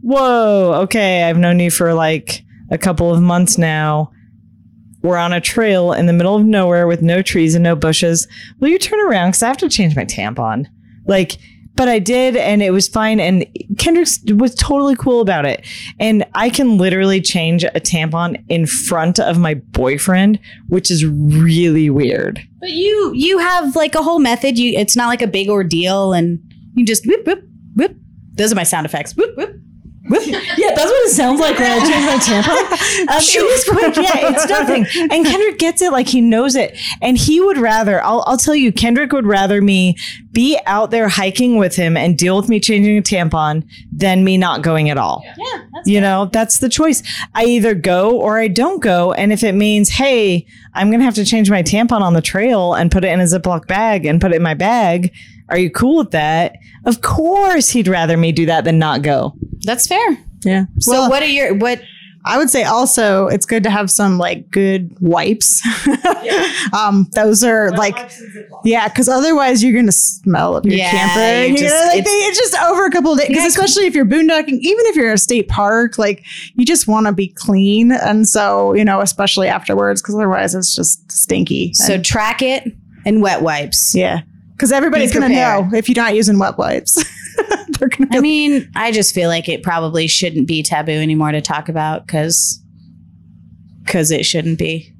[0.00, 4.12] whoa, okay, I've known you for like a couple of months now.
[5.02, 8.26] We're on a trail in the middle of nowhere with no trees and no bushes.
[8.60, 9.30] Will you turn around?
[9.30, 10.66] Because I have to change my tampon.
[11.06, 11.38] Like,
[11.78, 13.20] but I did, and it was fine.
[13.20, 13.46] And
[13.78, 15.64] Kendrick was totally cool about it.
[16.00, 21.88] And I can literally change a tampon in front of my boyfriend, which is really
[21.88, 22.40] weird.
[22.58, 24.58] But you you have like a whole method.
[24.58, 26.40] You it's not like a big ordeal and
[26.74, 27.44] you just whoop whoop
[27.76, 27.96] whoop.
[28.34, 29.16] Those are my sound effects.
[29.16, 29.54] Whoop whoop.
[30.10, 32.78] Yeah, that's what it sounds like when I change my tampon.
[33.08, 33.96] Um, it is quick.
[33.96, 34.86] Yeah, it's nothing.
[35.10, 36.76] And Kendrick gets it like he knows it.
[37.00, 39.96] And he would rather, I'll, I'll tell you, Kendrick would rather me
[40.32, 44.36] be out there hiking with him and deal with me changing a tampon than me
[44.36, 45.22] not going at all.
[45.36, 47.02] Yeah, that's You know, that's the choice.
[47.34, 49.12] I either go or I don't go.
[49.12, 52.22] And if it means, hey, I'm going to have to change my tampon on the
[52.22, 55.12] trail and put it in a Ziploc bag and put it in my bag,
[55.50, 56.56] are you cool with that?
[56.84, 59.34] Of course, he'd rather me do that than not go.
[59.64, 60.18] that's fair.
[60.44, 60.64] yeah.
[60.80, 61.80] So well, what are your what
[62.24, 65.62] I would say also it's good to have some like good wipes.
[66.72, 67.96] um, those are like,
[68.64, 71.46] yeah, because otherwise you're gonna smell up your Yeah, camper.
[71.46, 73.28] you You just- know, like it's- they, it's just over a couple of days.
[73.28, 73.48] Because Yeah.
[73.48, 77.06] especially if you're boondocking, even if you're at a state park, like you just want
[77.06, 81.72] to be clean, and so you know, especially afterwards, because otherwise it's just stinky.
[81.74, 82.64] so And- track it
[83.06, 83.94] and wet wipes.
[83.94, 84.20] yeah,
[84.58, 87.02] because everybody's gonna know if you're not using wet wipes.
[87.78, 91.68] Gonna I mean, I just feel like it probably shouldn't be taboo anymore to talk
[91.68, 92.60] about because
[93.84, 94.92] because it shouldn't be.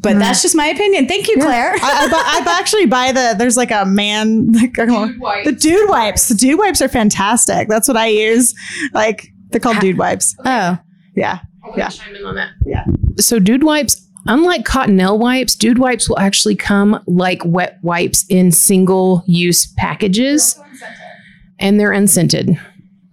[0.00, 0.20] but mm.
[0.20, 1.06] that's just my opinion.
[1.08, 1.74] Thank you, Claire.
[1.74, 5.44] I, I, I actually buy the there's like a man like, I wipes.
[5.46, 6.28] the dude wipes.
[6.28, 7.68] The dude wipes are fantastic.
[7.68, 8.54] That's what I use.
[8.94, 10.34] Like they're called dude wipes.
[10.46, 10.78] oh,
[11.14, 11.40] Yeah.
[11.64, 11.88] I'll Yeah.
[11.90, 12.52] chime in on that.
[13.18, 18.50] So dude wipes, unlike cottonelle wipes, dude wipes will actually come like wet wipes in
[18.52, 20.58] single use packages
[21.58, 22.58] and they're unscented.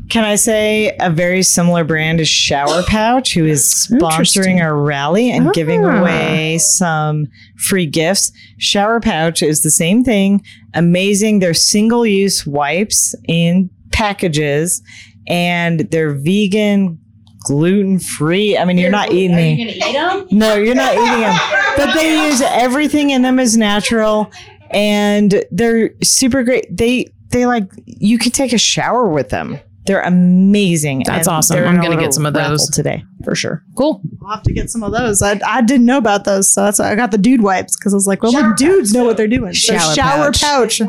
[0.10, 5.32] Can I say a very similar brand is Shower Pouch, who is sponsoring our rally
[5.32, 6.02] and giving Ah.
[6.02, 8.32] away some free gifts.
[8.58, 10.44] Shower Pouch is the same thing.
[10.74, 11.40] Amazing.
[11.40, 14.82] They're single use wipes in packages
[15.28, 17.00] and they're vegan,
[17.44, 18.58] gluten free.
[18.58, 19.58] I mean, you're not eating them.
[19.58, 20.28] gonna eat them?
[20.32, 21.40] No, you're not eating them.
[21.76, 24.32] But they use everything in them as natural
[24.70, 26.66] and they're super great.
[26.76, 29.60] They they like you can take a shower with them.
[29.86, 31.04] They're amazing.
[31.06, 31.58] That's And awesome.
[31.64, 32.70] I'm gonna get some of those.
[32.70, 33.64] today for sure.
[33.76, 34.02] Cool.
[34.24, 35.22] I'll have to get some of those.
[35.24, 37.94] I, I didn't know about those, so that's why I got the dude wipes because
[37.94, 39.54] I was like, well, the dudes know what they're doing.
[39.56, 40.80] So Shower shower pouch.
[40.80, 40.82] pouch.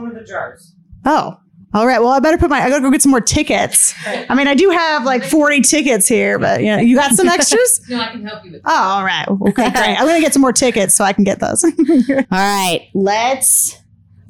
[1.07, 1.38] Oh,
[1.75, 2.01] all right.
[2.01, 2.61] Well, I better put my.
[2.63, 3.93] I gotta go get some more tickets.
[4.07, 7.29] I mean, I do have like forty tickets here, but you know, you got some
[7.29, 7.81] extras.
[7.91, 9.27] No, I can help you with Oh, all right.
[9.29, 9.97] Okay, great.
[10.01, 11.65] I'm gonna get some more tickets so I can get those.
[12.09, 12.89] all right.
[12.95, 13.77] Let's.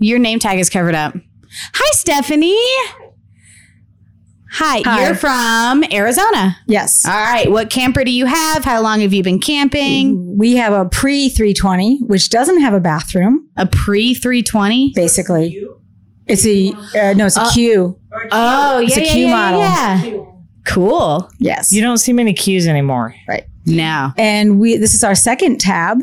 [0.01, 1.15] Your name tag is covered up.
[1.75, 2.59] Hi, Stephanie.
[4.57, 5.05] Hi, Hi.
[5.07, 6.57] you're from Arizona.
[6.67, 7.05] Yes.
[7.05, 7.51] All right.
[7.51, 8.65] What camper do you have?
[8.65, 10.37] How long have you been camping?
[10.39, 14.93] We have a pre 320, which doesn't have a bathroom, A pre 320?
[14.95, 15.61] basically.
[16.27, 17.99] It's a, uh, no, it's a Uh, Q.
[18.33, 18.87] Oh, yeah.
[18.87, 19.61] It's a yeah, Q yeah, model.
[19.61, 20.05] Yeah.
[20.05, 20.25] yeah.
[20.65, 21.31] Cool.
[21.39, 21.73] Yes.
[21.73, 23.15] You don't see many cues anymore.
[23.29, 23.45] Right.
[23.67, 24.13] Now.
[24.19, 25.99] and we, this is our second tab.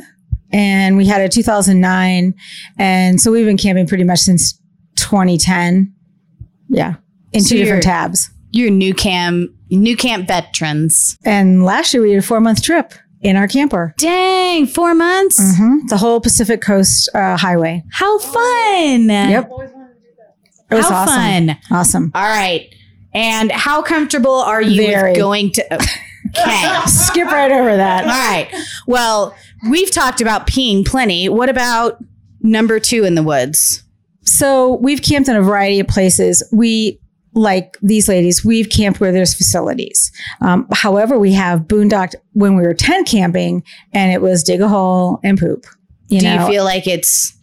[0.53, 2.33] And we had a 2009.
[2.77, 4.59] And so we've been camping pretty much since
[4.97, 5.93] 2010.
[6.69, 6.95] Yeah.
[7.33, 8.29] In So two different tabs.
[8.51, 11.17] You're new camp, new camp veterans.
[11.23, 13.93] And last year we did a four month trip in our camper.
[13.97, 15.39] Dang, four months?
[15.39, 15.87] Mhm.
[15.87, 17.83] The whole Pacific Coast uh, Highway.
[17.91, 19.07] How fun.
[19.09, 19.49] Yep.
[20.71, 21.15] It was How awesome.
[21.47, 21.57] fun.
[21.71, 22.11] Awesome.
[22.15, 22.73] All right.
[23.13, 25.11] And how comfortable are you Very.
[25.11, 25.87] with going to.
[26.37, 26.81] Okay.
[26.85, 28.03] Skip right over that.
[28.03, 28.49] All right.
[28.87, 29.35] Well,
[29.69, 31.27] we've talked about peeing plenty.
[31.27, 31.97] What about
[32.41, 33.83] number two in the woods?
[34.21, 36.47] So we've camped in a variety of places.
[36.53, 37.01] We
[37.33, 40.11] like these ladies, we've camped where there's facilities.
[40.41, 44.67] Um, however, we have boondocked when we were tent camping, and it was dig a
[44.67, 45.65] hole and poop.
[46.07, 47.35] You Do know, you feel like it's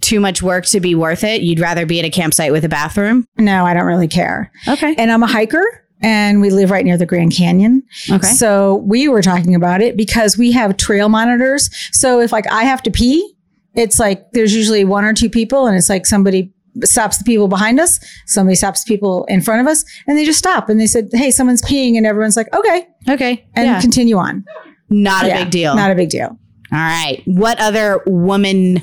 [0.00, 1.42] too much work to be worth it?
[1.42, 3.26] You'd rather be at a campsite with a bathroom?
[3.38, 4.50] no, I don't really care.
[4.68, 4.94] Okay.
[4.96, 5.62] And I'm a hiker,
[6.02, 7.82] and we live right near the Grand Canyon.
[8.10, 8.26] Okay.
[8.28, 11.70] So we were talking about it because we have trail monitors.
[11.92, 13.34] So if like I have to pee,
[13.74, 16.52] it's like there's usually one or two people, and it's like somebody
[16.84, 20.38] stops the people behind us, somebody stops people in front of us, and they just
[20.38, 23.46] stop and they said, "Hey, someone's peeing," and everyone's like, "Okay," Okay.
[23.54, 23.80] and yeah.
[23.80, 24.44] continue on.
[24.88, 25.74] Not a big deal.
[25.76, 26.36] Not a big deal.
[26.72, 27.22] All right.
[27.26, 28.82] What other woman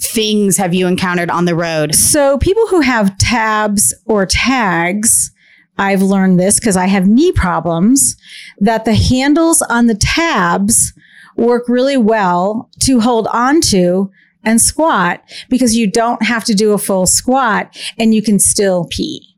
[0.00, 1.94] things have you encountered on the road?
[1.94, 5.32] So people who have tabs or tags.
[5.78, 8.16] I've learned this because I have knee problems
[8.60, 10.94] that the handles on the tabs
[11.36, 14.08] work really well to hold onto
[14.42, 18.86] and squat because you don't have to do a full squat and you can still
[18.90, 19.36] pee.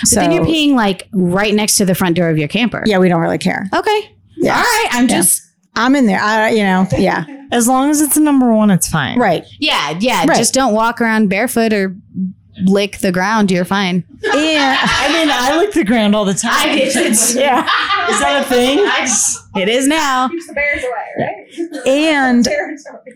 [0.00, 2.82] But then you're peeing like right next to the front door of your camper.
[2.86, 3.68] Yeah, we don't really care.
[3.72, 4.16] Okay.
[4.38, 4.56] Yeah.
[4.56, 4.88] All right.
[4.90, 5.16] I'm Yeah.
[5.16, 5.42] just
[5.74, 6.20] I'm in there.
[6.20, 9.18] I, you know, yeah, As long as it's a number one, it's fine.
[9.18, 9.44] right.
[9.58, 10.24] yeah, yeah.
[10.26, 10.38] Right.
[10.38, 11.94] Just don't walk around barefoot or
[12.64, 13.50] lick the ground.
[13.50, 14.04] You're fine.
[14.22, 14.78] Yeah.
[14.82, 16.52] I mean, I lick the ground all the time.
[16.54, 16.94] I did.
[17.34, 17.64] yeah.
[18.10, 18.78] Is that a thing?
[19.60, 20.28] It is now.
[20.28, 21.86] Keeps the bears away, right?
[21.86, 22.48] and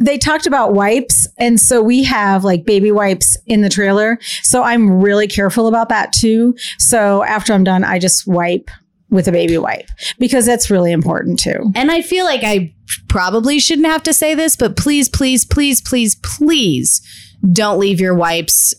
[0.01, 4.63] they talked about wipes and so we have like baby wipes in the trailer so
[4.63, 8.71] i'm really careful about that too so after i'm done i just wipe
[9.11, 9.89] with a baby wipe
[10.19, 12.75] because that's really important too And I feel like I
[13.09, 17.01] probably shouldn't have to say this, but please, please, please, please, please
[17.53, 18.75] don't leave your wipes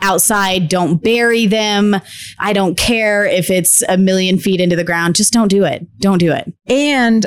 [0.00, 0.68] outside.
[0.68, 1.94] Don't bury them.
[2.38, 5.14] I don't care if it's a million feet into the ground.
[5.14, 5.86] Just don't do it.
[6.00, 6.52] Don't do it.
[6.66, 7.26] and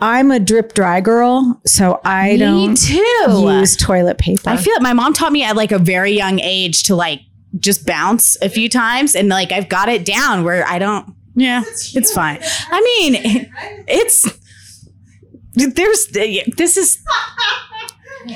[0.00, 3.48] i'm a drip dry girl so i Me don't too.
[3.58, 6.38] use toilet paper I feel like my mom taught me at like a very young
[6.38, 7.20] age to like
[7.58, 11.62] just bounce a few times and like I've got it down where I don't yeah,
[11.66, 12.40] it's fine.
[12.70, 13.50] I mean,
[13.86, 14.26] it's
[15.54, 17.02] there's this is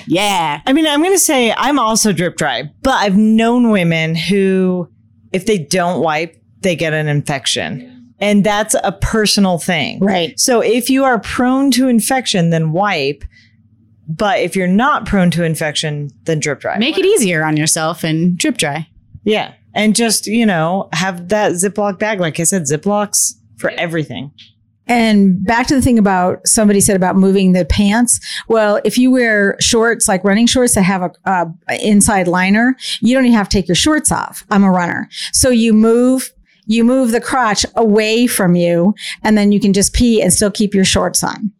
[0.07, 0.61] yeah.
[0.67, 4.89] I mean, I'm going to say I'm also drip dry, but I've known women who,
[5.33, 7.89] if they don't wipe, they get an infection.
[8.19, 9.99] And that's a personal thing.
[9.99, 13.25] right So if you are prone to infection, then wipe.
[14.09, 16.79] But if you're not prone to infection, then drip dry.
[16.79, 18.89] Make it easier on yourself and drip dry.
[19.25, 19.55] yeah.
[19.75, 22.21] And just, you know, have that Ziploc bag.
[22.21, 24.33] Like I said, Ziplocs for everything.
[24.89, 28.21] And back to the thing about somebody said about moving the pants.
[28.49, 33.15] Well, if you wear shorts like running shorts that have a, a inside liner, you
[33.15, 34.45] don't even have to take your shorts off.
[34.51, 36.33] I'm a runner, so you move
[36.67, 40.51] you move the crotch away from you, and then you can just pee and still
[40.51, 41.53] keep your shorts on.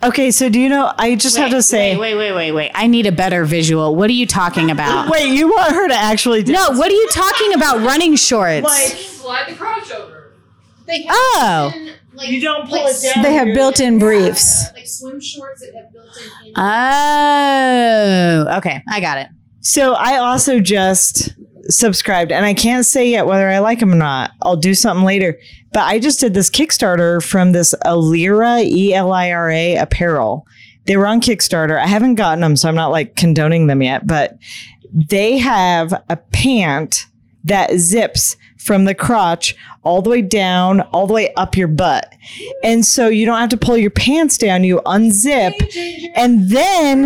[0.00, 0.92] Okay, so do you know?
[0.96, 2.70] I just have to say, wait, wait, wait, wait, wait.
[2.74, 3.96] I need a better visual.
[3.96, 5.08] What are you talking about?
[5.10, 7.80] wait, you want her to actually do No, what are you talking about?
[7.80, 8.64] Running shorts.
[8.64, 10.34] Like Slide the crotch over.
[10.86, 11.70] They have Oh.
[11.74, 13.24] built-in, like, You don't pull like it down.
[13.24, 14.72] They have built-in briefs.
[14.72, 16.52] Like swim shorts that have built-in.
[16.56, 18.82] Oh, okay.
[18.88, 19.28] I got it.
[19.60, 21.34] So I also just
[21.70, 24.32] subscribed, and I can't say yet whether I like them or not.
[24.42, 25.38] I'll do something later.
[25.72, 30.46] But I just did this Kickstarter from this Elira, E L I R A apparel.
[30.86, 31.78] They were on Kickstarter.
[31.78, 34.06] I haven't gotten them, so I'm not like condoning them yet.
[34.06, 34.38] But
[34.92, 37.06] they have a pant
[37.48, 42.12] that zips from the crotch all the way down, all the way up your butt.
[42.62, 44.64] And so you don't have to pull your pants down.
[44.64, 45.52] You unzip
[46.14, 47.02] and then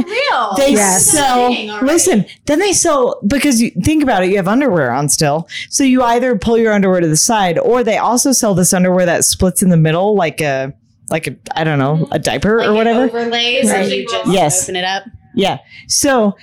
[0.57, 1.07] they Yes.
[1.07, 1.50] sell,
[1.83, 5.46] listen, then they sell, because you think about it, you have underwear on still.
[5.70, 9.07] So you either pull your underwear to the side or they also sell this underwear
[9.07, 10.72] that splits in the middle like a,
[11.11, 13.05] like a, I don't know, a diaper or whatever.
[13.05, 13.83] Overlays Right.
[13.85, 14.64] and you just Yes.
[14.64, 15.05] open it up.
[15.35, 15.59] Yeah.
[15.87, 16.37] So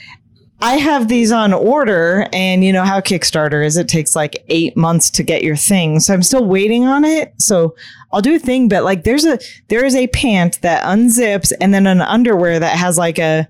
[0.62, 3.78] I have these on order, and you know how Kickstarter is.
[3.78, 6.00] It takes like eight months to get your thing.
[6.02, 7.34] So I'm still waiting on it.
[7.42, 7.76] So
[8.12, 11.74] I'll do a thing, but like there's a there is a pant that unzips and
[11.74, 13.48] then an underwear that has like a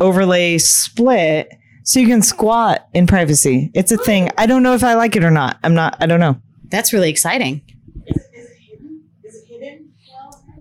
[0.00, 1.50] overlay split
[1.82, 3.70] so you can squat in privacy.
[3.74, 4.30] It's a thing.
[4.36, 5.58] I don't know if I like it or not.
[5.62, 6.40] I'm not I don't know.
[6.68, 7.62] That's really exciting.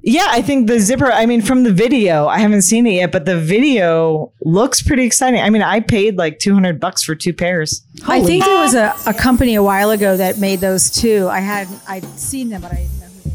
[0.05, 3.13] Yeah, I think the zipper, I mean, from the video, I haven't seen it yet,
[3.13, 5.39] but the video looks pretty exciting.
[5.39, 7.85] I mean, I paid like 200 bucks for two pairs.
[8.05, 11.29] I think there was a, a company a while ago that made those too.
[11.31, 13.29] I had I'd seen them, but I didn't know who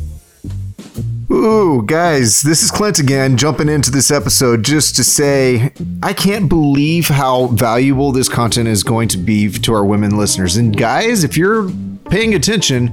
[1.31, 1.47] they were.
[1.47, 6.51] Ooh, guys, this is Clint again, jumping into this episode just to say I can't
[6.51, 10.59] believe how valuable this content is going to be to our women listeners.
[10.59, 11.71] And guys, if you're
[12.11, 12.93] paying attention,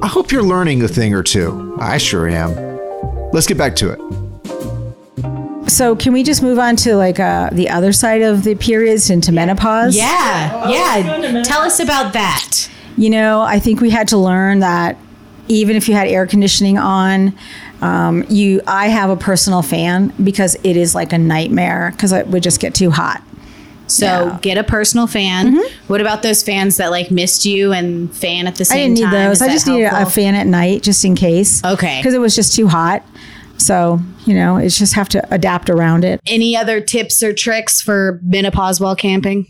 [0.00, 1.76] I hope you're learning a thing or two.
[1.78, 2.69] I sure am.
[3.32, 4.00] Let's get back to it.
[5.70, 9.08] So can we just move on to like uh, the other side of the periods
[9.08, 9.96] into menopause?
[9.96, 11.42] Yeah, yeah.
[11.44, 12.68] Tell us about that.
[12.96, 14.98] You know, I think we had to learn that
[15.48, 17.36] even if you had air conditioning on,
[17.82, 22.26] um, you I have a personal fan because it is like a nightmare because it
[22.26, 23.22] would just get too hot.
[23.90, 24.38] So Yeah.
[24.40, 25.58] get a personal fan.
[25.88, 28.78] What about those fans that like missed you and fan at the same time?
[28.78, 29.28] I didn't need time?
[29.28, 29.36] those.
[29.38, 31.62] Is I that just needed a fan at night just in case.
[31.64, 31.98] Okay.
[31.98, 33.04] Because it was just too hot.
[33.58, 36.20] So, you know, it's just have to adapt around it.
[36.26, 39.46] Any other tips or tricks for menopause while camping?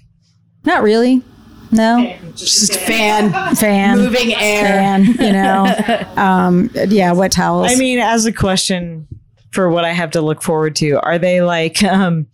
[0.64, 1.22] Not really.
[1.70, 2.12] No.
[2.35, 3.98] Just fan, Fan.
[3.98, 4.64] moving air.
[4.64, 6.05] Fan, you know.
[6.16, 7.70] um, yeah, wet towels.
[7.70, 9.07] I mean, as a question
[9.53, 12.26] for what I have to look forward to, are they like, um,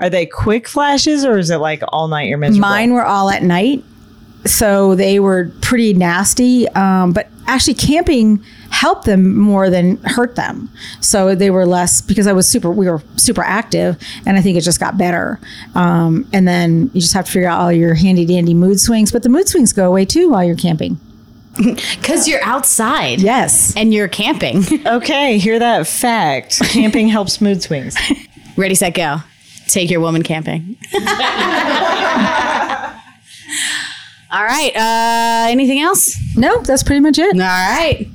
[0.00, 2.68] are they quick flashes or is it like all night you're miserable?
[2.68, 3.84] Mine were all at night,
[4.44, 6.68] so they were pretty nasty.
[6.70, 10.70] Um, but actually, camping helped them more than hurt them.
[11.00, 12.70] So they were less because I was super.
[12.70, 15.40] We were super active, and I think it just got better.
[15.74, 19.10] Um, and then you just have to figure out all your handy dandy mood swings.
[19.10, 20.98] But the mood swings go away too while you're camping.
[21.58, 23.20] Because you're outside.
[23.20, 23.74] Yes.
[23.74, 24.62] And you're camping.
[24.86, 26.60] Okay, hear that fact.
[26.66, 27.96] Camping helps mood swings.
[28.56, 29.16] Ready, set, go.
[29.68, 30.76] Take your woman camping.
[34.30, 34.72] All right.
[34.74, 36.16] Uh, anything else?
[36.36, 37.34] No, that's pretty much it.
[37.34, 38.08] All right.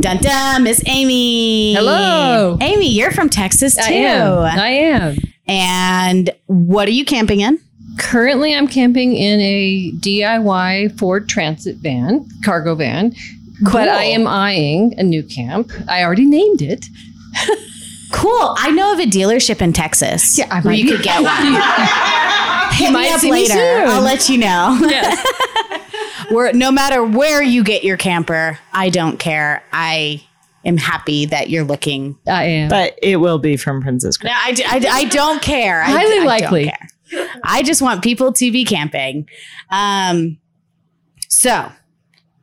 [0.00, 1.74] Dun dun, Miss Amy.
[1.74, 2.58] Hello.
[2.60, 3.82] Amy, you're from Texas too.
[3.82, 4.38] I am.
[4.58, 5.16] I am.
[5.46, 7.58] And what are you camping in?
[7.98, 13.14] Currently, I'm camping in a DIY Ford Transit van, cargo van.
[13.72, 15.70] But I am eyeing a new camp.
[15.88, 16.84] I already named it.
[18.14, 18.54] Cool.
[18.58, 21.60] I know of a dealership in Texas Yeah, I where might you could get one.
[22.74, 23.84] Hit me up see me later.
[23.90, 24.78] I'll let you know.
[24.88, 25.26] Yes.
[26.30, 29.62] Where no matter where you get your camper, I don't care.
[29.74, 30.22] I
[30.64, 32.16] am happy that you're looking.
[32.26, 32.70] I am.
[32.70, 34.42] But it will be from Princess No, Cruise.
[34.42, 35.82] I, d- I d- I don't care.
[35.82, 36.64] I, Highly I don't likely.
[36.64, 36.88] care.
[37.44, 39.28] I just want people to be camping.
[39.70, 40.38] Um,
[41.28, 41.70] so,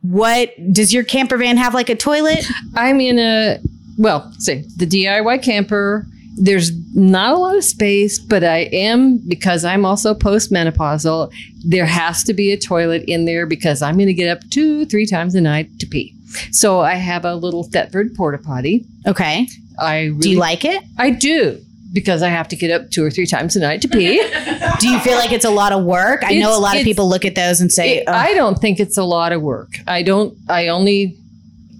[0.03, 1.73] what does your camper van have?
[1.73, 2.45] Like a toilet?
[2.75, 3.57] I'm in a,
[4.01, 6.07] well, say the DIY camper.
[6.37, 11.31] There's not a lot of space, but I am, because I'm also postmenopausal,
[11.65, 14.85] there has to be a toilet in there because I'm going to get up two,
[14.85, 16.15] three times a night to pee.
[16.51, 18.85] So I have a little Thetford porta potty.
[19.05, 19.47] Okay.
[19.77, 20.81] I really, Do you like it?
[20.97, 21.61] I do
[21.93, 24.17] because I have to get up two or three times a night to pee.
[24.79, 26.23] Do you feel like it's a lot of work?
[26.23, 28.09] I know a lot of people look at those and say, It-.
[28.09, 29.69] I don't think it's a lot of work.
[29.85, 30.35] I don't.
[30.49, 31.17] I only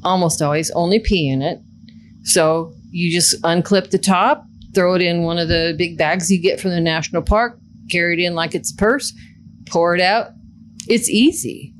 [0.03, 1.61] almost always only pee in it.
[2.23, 4.45] So you just unclip the top,
[4.75, 7.57] throw it in one of the big bags you get from the national park,
[7.89, 9.13] carry it in like it's a purse,
[9.67, 10.29] pour it out.
[10.87, 11.73] It's easy.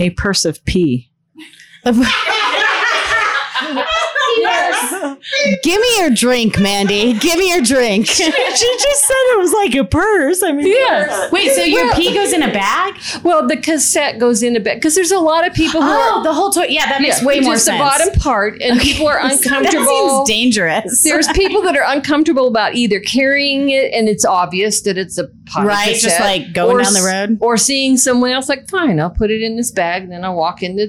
[0.00, 1.10] A purse of pee.
[5.62, 7.14] Give me your drink, Mandy.
[7.14, 8.06] Give me your drink.
[8.06, 10.42] she just said it was like a purse.
[10.42, 11.28] I mean, Yeah.
[11.30, 12.94] Wait, so your pee goes in a bag?
[13.22, 16.18] Well, the cassette goes in a bit because there's a lot of people who Oh,
[16.18, 16.66] are the whole toy.
[16.68, 17.78] Yeah, that makes yeah, way more just sense.
[17.78, 19.84] the bottom part, and people are uncomfortable.
[19.86, 21.02] That seems dangerous.
[21.02, 25.28] There's people that are uncomfortable about either carrying it and it's obvious that it's a
[25.56, 27.38] Right, just like going or down the road.
[27.40, 30.34] or seeing someone else like, fine, I'll put it in this bag, and then I'll
[30.36, 30.88] walk in the,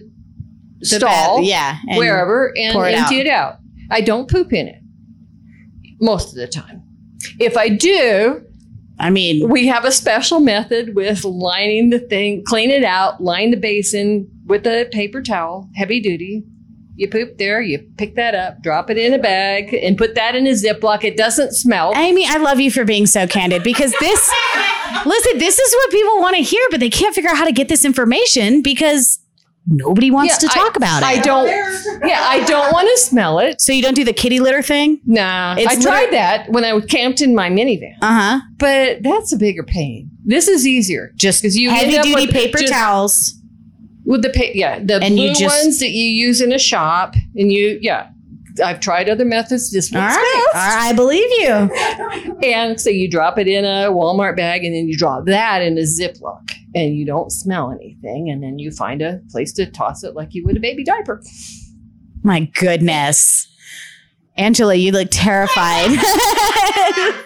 [0.80, 3.26] The stall, bed, yeah, and wherever, and it empty out.
[3.26, 3.55] it out.
[3.91, 4.80] I don't poop in it
[6.01, 6.84] most of the time.
[7.39, 8.43] If I do,
[9.00, 13.52] I mean, we have a special method with lining the thing, clean it out, line
[13.52, 16.43] the basin with a paper towel, heavy duty.
[16.95, 20.36] You poop there, you pick that up, drop it in a bag, and put that
[20.36, 21.04] in a Ziploc.
[21.04, 21.93] It doesn't smell.
[21.95, 24.34] Amy, I love you for being so candid because this,
[25.06, 27.52] listen, this is what people want to hear, but they can't figure out how to
[27.52, 29.20] get this information because
[29.68, 31.05] nobody wants Yeah, to talk I- about it.
[31.05, 31.47] I don't.
[32.07, 33.59] Yeah, I don't want to smell it.
[33.61, 34.99] so you don't do the kitty litter thing?
[35.05, 38.39] Nah, It's I liter- tried that when I camped in my minivan, Uh huh.
[38.57, 40.09] but that's a bigger pain.
[40.26, 43.34] This is easier, just because you heavy duty with paper just- towels.
[44.05, 46.59] with the pa- yeah the And blue you just- ones that you use in a
[46.59, 48.07] shop, and you yeah.
[48.60, 49.72] I've tried other methods.
[49.72, 50.47] This All one's right.
[50.53, 50.78] best.
[50.78, 52.34] I believe you.
[52.47, 55.78] And so you drop it in a Walmart bag and then you drop that in
[55.78, 58.30] a Ziploc and you don't smell anything.
[58.30, 61.22] And then you find a place to toss it like you would a baby diaper.
[62.24, 63.47] My goodness.
[64.36, 65.97] Angela, you look terrified.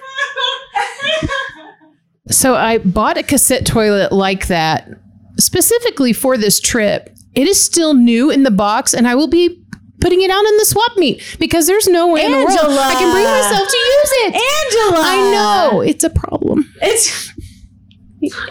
[2.29, 4.89] So I bought a cassette toilet like that
[5.37, 7.09] specifically for this trip.
[7.33, 9.60] It is still new in the box, and I will be
[10.01, 12.95] putting it out in the swap meet because there's no way in the world I
[12.95, 14.35] can bring myself to use it.
[14.35, 15.05] Angela.
[15.05, 16.69] I know it's a problem.
[16.81, 17.31] It's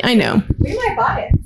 [0.03, 0.43] I know.
[0.59, 1.41] We might buy it.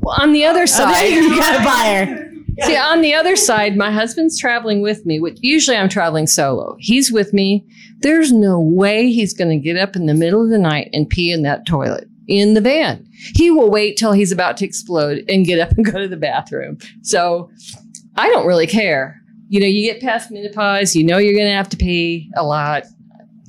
[0.00, 2.32] Well, on the other side, you gotta buy her.
[2.62, 6.76] see, on the other side, my husband's traveling with me, which usually I'm traveling solo.
[6.78, 7.64] He's with me.
[8.00, 11.08] There's no way he's going to get up in the middle of the night and
[11.08, 13.04] pee in that toilet in the van.
[13.34, 16.16] He will wait till he's about to explode and get up and go to the
[16.16, 16.78] bathroom.
[17.02, 17.50] So
[18.16, 19.17] I don't really care.
[19.48, 22.44] You know, you get past menopause, you know you're going to have to pee a
[22.44, 22.84] lot.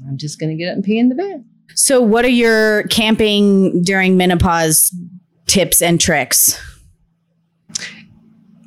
[0.08, 1.46] I'm just going to get up and pee in the van.
[1.76, 4.94] So, what are your camping during menopause
[5.46, 6.60] tips and tricks?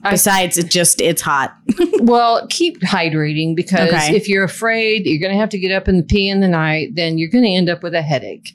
[0.04, 1.54] I- Besides, it just it's hot.
[2.04, 4.16] Well, keep hydrating because Okay.
[4.16, 6.96] if you're afraid you're going to have to get up and pee in the night,
[6.96, 8.52] then you're going to end up with a headache.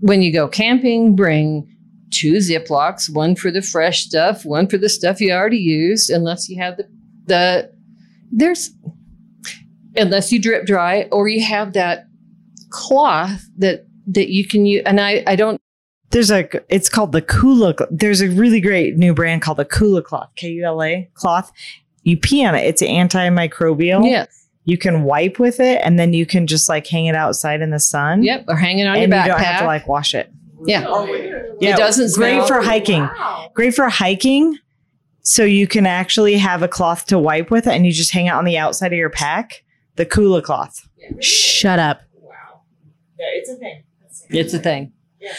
[0.00, 1.66] When you go camping, bring
[2.10, 6.50] two Ziplocs, one for the fresh stuff, one for the stuff you already used, unless
[6.50, 6.86] you have the
[7.24, 7.71] the
[8.32, 8.70] there's
[9.96, 12.06] unless you drip dry or you have that
[12.70, 14.82] cloth that that you can use.
[14.86, 15.60] And I I don't
[16.10, 17.86] There's a, it's called the Kula.
[17.90, 21.52] There's a really great new brand called the Kula cloth, K U L A cloth.
[22.02, 22.64] You pee on it.
[22.66, 24.08] It's antimicrobial.
[24.10, 24.26] yeah
[24.64, 27.70] You can wipe with it and then you can just like hang it outside in
[27.70, 28.22] the sun.
[28.24, 30.32] yep or hang it on And your you don't have to like wash it.
[30.66, 30.84] yeah.
[30.88, 31.04] Oh,
[31.60, 32.46] yeah, it doesn't great smell.
[32.48, 33.02] for hiking.
[33.02, 33.50] wow.
[33.54, 34.58] Great for hiking.
[35.22, 38.30] So you can actually have a cloth to wipe with and you just hang it
[38.30, 39.64] on the outside of your pack.
[39.96, 40.88] The Kula cloth.
[41.20, 42.02] Shut up.
[42.14, 42.62] Wow.
[43.18, 43.84] Yeah, it's a thing.
[44.30, 44.92] It's a thing.
[45.20, 45.34] Yeah,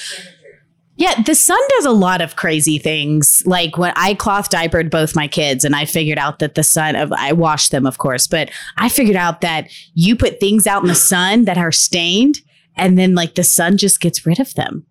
[0.96, 3.42] yeah, the sun does a lot of crazy things.
[3.46, 6.96] Like when I cloth diapered both my kids, and I figured out that the sun
[6.96, 10.84] of I washed them, of course, but I figured out that you put things out
[10.84, 12.42] in the sun that are stained,
[12.76, 14.86] and then like the sun just gets rid of them.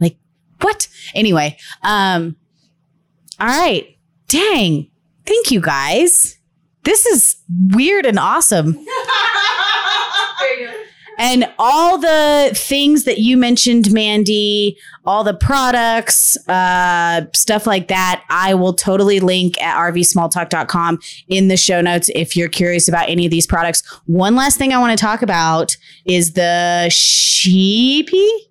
[0.00, 0.18] Like
[0.60, 0.86] what?
[1.14, 2.36] Anyway, um,
[3.40, 3.97] all right.
[4.28, 4.90] Dang.
[5.26, 6.38] Thank you guys.
[6.84, 7.36] This is
[7.74, 8.78] weird and awesome.
[11.20, 18.24] And all the things that you mentioned, Mandy, all the products, uh, stuff like that,
[18.30, 23.24] I will totally link at rvsmalltalk.com in the show notes if you're curious about any
[23.24, 23.82] of these products.
[24.06, 28.47] One last thing I want to talk about is the sheepy?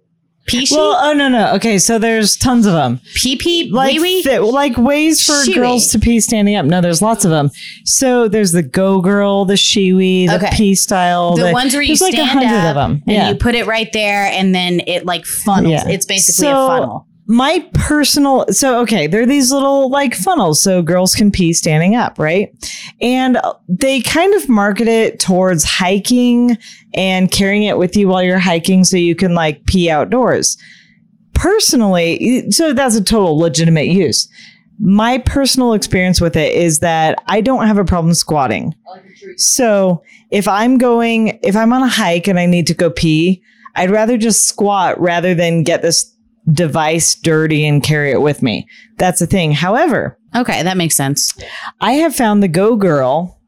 [0.71, 1.53] Well, oh no, no.
[1.55, 3.01] Okay, so there's tons of them.
[3.15, 3.69] Pee pee?
[3.71, 5.55] Like Wee fit- like ways for Shewee.
[5.55, 6.65] girls to pee standing up.
[6.65, 7.51] No, there's lots of them.
[7.83, 10.47] So there's the Go Girl, the Shewee, the Okay.
[10.47, 11.35] pStyle.
[11.35, 12.91] The ones where you like stand hundred up of them.
[13.07, 13.29] and Yeah.
[13.29, 15.71] you put it right there and then it like funnels.
[15.73, 15.87] Yeah.
[15.89, 17.07] It's basically So- a funnel.
[17.29, 22.17] My personal so okay they're these little like funnels so girls can pee standing up
[22.17, 22.53] right?
[23.01, 26.57] And they kind of market it towards hiking
[26.93, 30.57] and carrying it with you while you're hiking so you can like pee outdoors.
[31.33, 34.29] Personally so that's a total legitimate use.
[34.79, 38.73] My personal experience with it is that I don't have a problem squatting.
[39.35, 43.41] So if I'm going, if I'm on a hike and I need to go pee,
[43.75, 46.13] I'd rather just squat rather than get this
[46.51, 48.67] device dirty and carry it with me.
[48.97, 49.51] That's the thing.
[49.51, 51.35] However, Okay, that makes sense.
[51.81, 53.39] I have found the Go Girl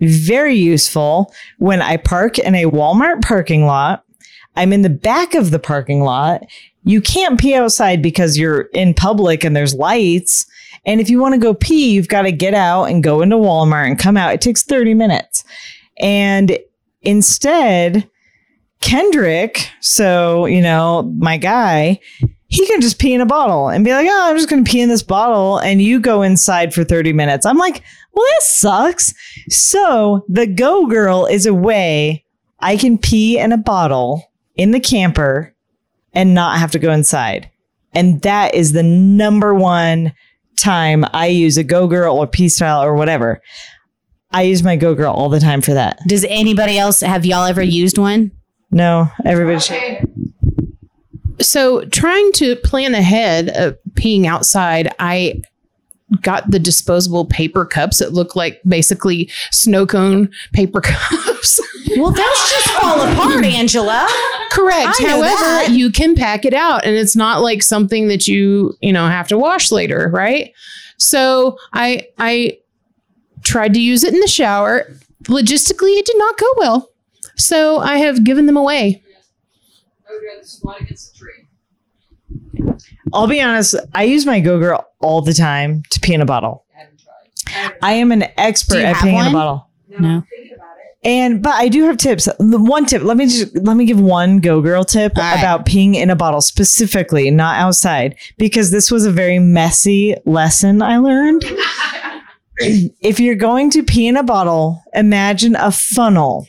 [0.00, 4.04] very useful when I park in a Walmart parking lot.
[4.56, 6.42] I'm in the back of the parking lot.
[6.82, 10.46] You can't pee outside because you're in public and there's lights.
[10.86, 13.36] And if you want to go pee, you've got to get out and go into
[13.36, 14.32] Walmart and come out.
[14.32, 15.44] It takes 30 minutes.
[15.98, 16.58] And
[17.02, 18.08] instead,
[18.80, 22.00] Kendrick, so, you know, my guy,
[22.50, 24.70] he can just pee in a bottle and be like, oh, I'm just going to
[24.70, 25.58] pee in this bottle.
[25.58, 27.46] And you go inside for 30 minutes.
[27.46, 29.14] I'm like, well, that sucks.
[29.48, 32.24] So the Go Girl is a way
[32.58, 34.24] I can pee in a bottle
[34.56, 35.54] in the camper
[36.12, 37.48] and not have to go inside.
[37.94, 40.12] And that is the number one
[40.56, 43.40] time I use a Go Girl or pStyle or whatever.
[44.32, 46.00] I use my Go Girl all the time for that.
[46.08, 48.32] Does anybody else have y'all ever used one?
[48.72, 50.29] No, everybody should.
[51.40, 55.42] So trying to plan ahead of peeing outside, I
[56.22, 61.60] got the disposable paper cups that look like basically snow cone paper cups.
[61.96, 64.08] Well, those just fall apart, Angela.
[64.50, 65.00] Correct.
[65.02, 65.70] However, that.
[65.70, 69.28] you can pack it out and it's not like something that you, you know, have
[69.28, 70.52] to wash later, right?
[70.98, 72.58] So I I
[73.42, 74.92] tried to use it in the shower.
[75.24, 76.90] Logistically, it did not go well.
[77.36, 79.02] So I have given them away.
[80.20, 81.46] I would rather squat against a tree.
[83.12, 86.26] I'll be honest, I use my Go Girl all the time to pee in a
[86.26, 86.64] bottle.
[86.76, 87.72] I haven't tried.
[87.82, 89.32] I am an expert at have peeing in a one?
[89.32, 89.70] bottle.
[89.98, 90.22] No.
[91.02, 92.26] And but I do have tips.
[92.38, 95.38] The One tip, let me just let me give one Go Girl tip All right.
[95.38, 100.82] about peeing in a bottle specifically, not outside, because this was a very messy lesson
[100.82, 101.42] I learned.
[102.58, 106.46] if you're going to pee in a bottle, imagine a funnel.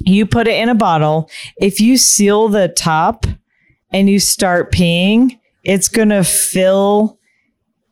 [0.00, 1.30] You put it in a bottle.
[1.56, 3.26] If you seal the top
[3.90, 7.18] and you start peeing, it's gonna fill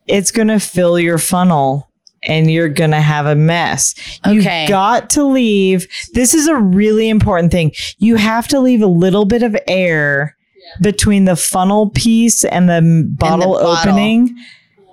[0.05, 1.89] it's gonna fill your funnel
[2.23, 3.95] and you're gonna have a mess.
[4.25, 4.33] Okay.
[4.33, 5.87] You've got to leave.
[6.13, 7.71] This is a really important thing.
[7.97, 10.35] You have to leave a little bit of air
[10.81, 12.81] between the funnel piece and the
[13.17, 13.67] bottle, bottle.
[13.67, 14.35] opening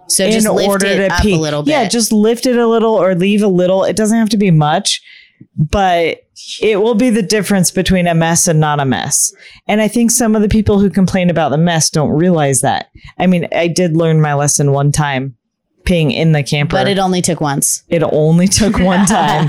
[0.09, 1.35] So in order it to pee.
[1.35, 1.71] a little bit.
[1.71, 3.85] Yeah, just lift it a little or leave a little.
[3.85, 5.03] It doesn't have to be much,
[5.57, 6.23] but
[6.63, 9.33] it will be the difference between a mess and not a mess.
[9.67, 12.91] And I think some of the people who complain about the mess don't realize that.
[13.19, 15.37] I mean, I did learn my lesson one time
[15.85, 16.77] peeing in the camper.
[16.77, 17.83] but it only took once.
[17.89, 19.49] It only took one time.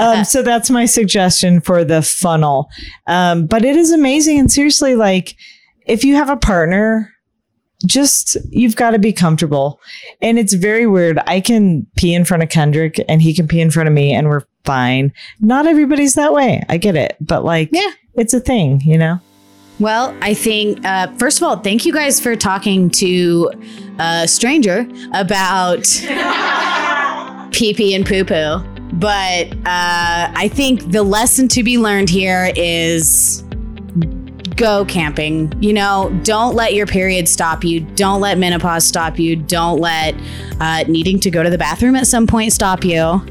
[0.00, 2.68] um, so that's my suggestion for the funnel.
[3.06, 4.38] Um, but it is amazing.
[4.38, 5.36] And seriously, like
[5.86, 7.12] if you have a partner,
[7.86, 9.80] just you've got to be comfortable.
[10.20, 11.18] And it's very weird.
[11.26, 14.12] I can pee in front of Kendrick and he can pee in front of me
[14.12, 15.12] and we're fine.
[15.40, 16.62] Not everybody's that way.
[16.68, 17.16] I get it.
[17.20, 17.90] But like, Yeah.
[18.14, 19.20] it's a thing, you know?
[19.78, 23.50] Well, I think, uh, first of all, thank you guys for talking to
[23.98, 25.84] a stranger about
[27.52, 28.58] pee pee and poo poo.
[28.92, 33.42] But uh, I think the lesson to be learned here is
[34.56, 35.52] go camping.
[35.62, 37.80] You know, don't let your period stop you.
[37.80, 39.36] Don't let menopause stop you.
[39.36, 40.14] Don't let
[40.60, 43.22] uh, needing to go to the bathroom at some point stop you.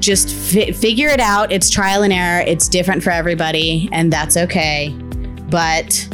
[0.00, 1.52] Just fi- figure it out.
[1.52, 2.42] It's trial and error.
[2.46, 4.88] It's different for everybody, and that's okay.
[5.50, 6.08] But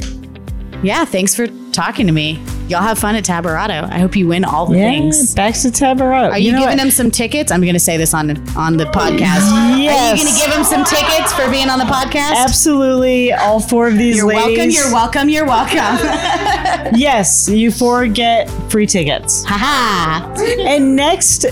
[0.83, 2.43] yeah, thanks for talking to me.
[2.69, 3.85] Y'all have fun at Tabarado.
[3.91, 5.35] I hope you win all the things.
[5.37, 6.33] Back to Tabarot.
[6.33, 6.87] Are you, know giving what?
[6.87, 7.53] him some tickets?
[7.53, 9.53] I'm going to say this on on the podcast.
[9.53, 12.35] Are you going to give them some tickets for being on the podcast?
[12.35, 13.33] Absolutely.
[13.33, 14.75] All four of these You're ladies.
[14.75, 15.29] welcome.
[15.29, 15.77] You're welcome.
[15.79, 16.97] You're welcome.
[16.97, 19.45] Yes, you four get free tickets.
[19.45, 20.33] Haha.
[20.61, 21.45] And next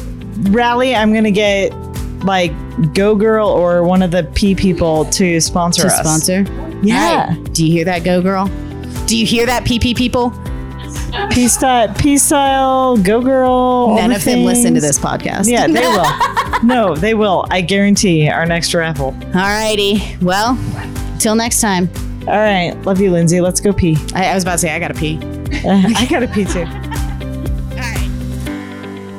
[0.50, 1.72] rally, I'm gonna get
[2.24, 2.52] like
[2.94, 5.98] Go Girl or one of the P people to sponsor To us.
[5.98, 6.42] sponsor.
[6.82, 7.28] Yeah.
[7.34, 7.52] Right.
[7.52, 8.46] Do you hear that, Go Girl?
[9.06, 10.32] Do you hear that, PP people?
[11.30, 13.94] P style, P style, Go Girl.
[13.96, 15.48] None the of them listen to this podcast.
[15.48, 16.62] Yeah, they will.
[16.64, 17.46] no, they will.
[17.50, 19.14] I guarantee our next raffle.
[19.26, 20.02] All righty.
[20.20, 20.58] Well,
[21.18, 21.88] till next time.
[22.26, 23.40] All right, love you, Lindsay.
[23.40, 23.96] Let's go pee.
[24.14, 25.18] I, I was about to say I gotta pee.
[25.64, 26.64] Uh, I gotta pee too.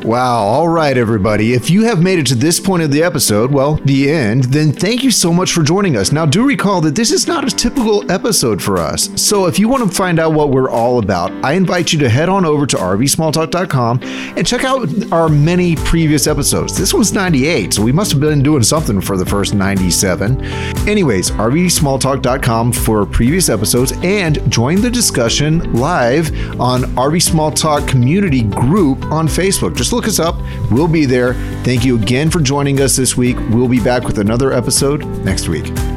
[0.06, 0.44] Wow.
[0.44, 1.54] All right, everybody.
[1.54, 4.72] If you have made it to this point of the episode, well, the end, then
[4.72, 6.12] thank you so much for joining us.
[6.12, 9.10] Now, do recall that this is not a typical episode for us.
[9.20, 12.08] So if you want to find out what we're all about, I invite you to
[12.08, 16.78] head on over to rvsmalltalk.com and check out our many previous episodes.
[16.78, 20.40] This was 98, so we must have been doing something for the first 97.
[20.88, 26.30] Anyways, rvsmalltalk.com for previous episodes and join the discussion live
[26.62, 29.76] on RV Small Talk community group on Facebook.
[29.76, 30.36] Just look us up.
[30.70, 31.34] We'll be there.
[31.64, 33.38] Thank you again for joining us this week.
[33.50, 35.95] We'll be back with another episode next week.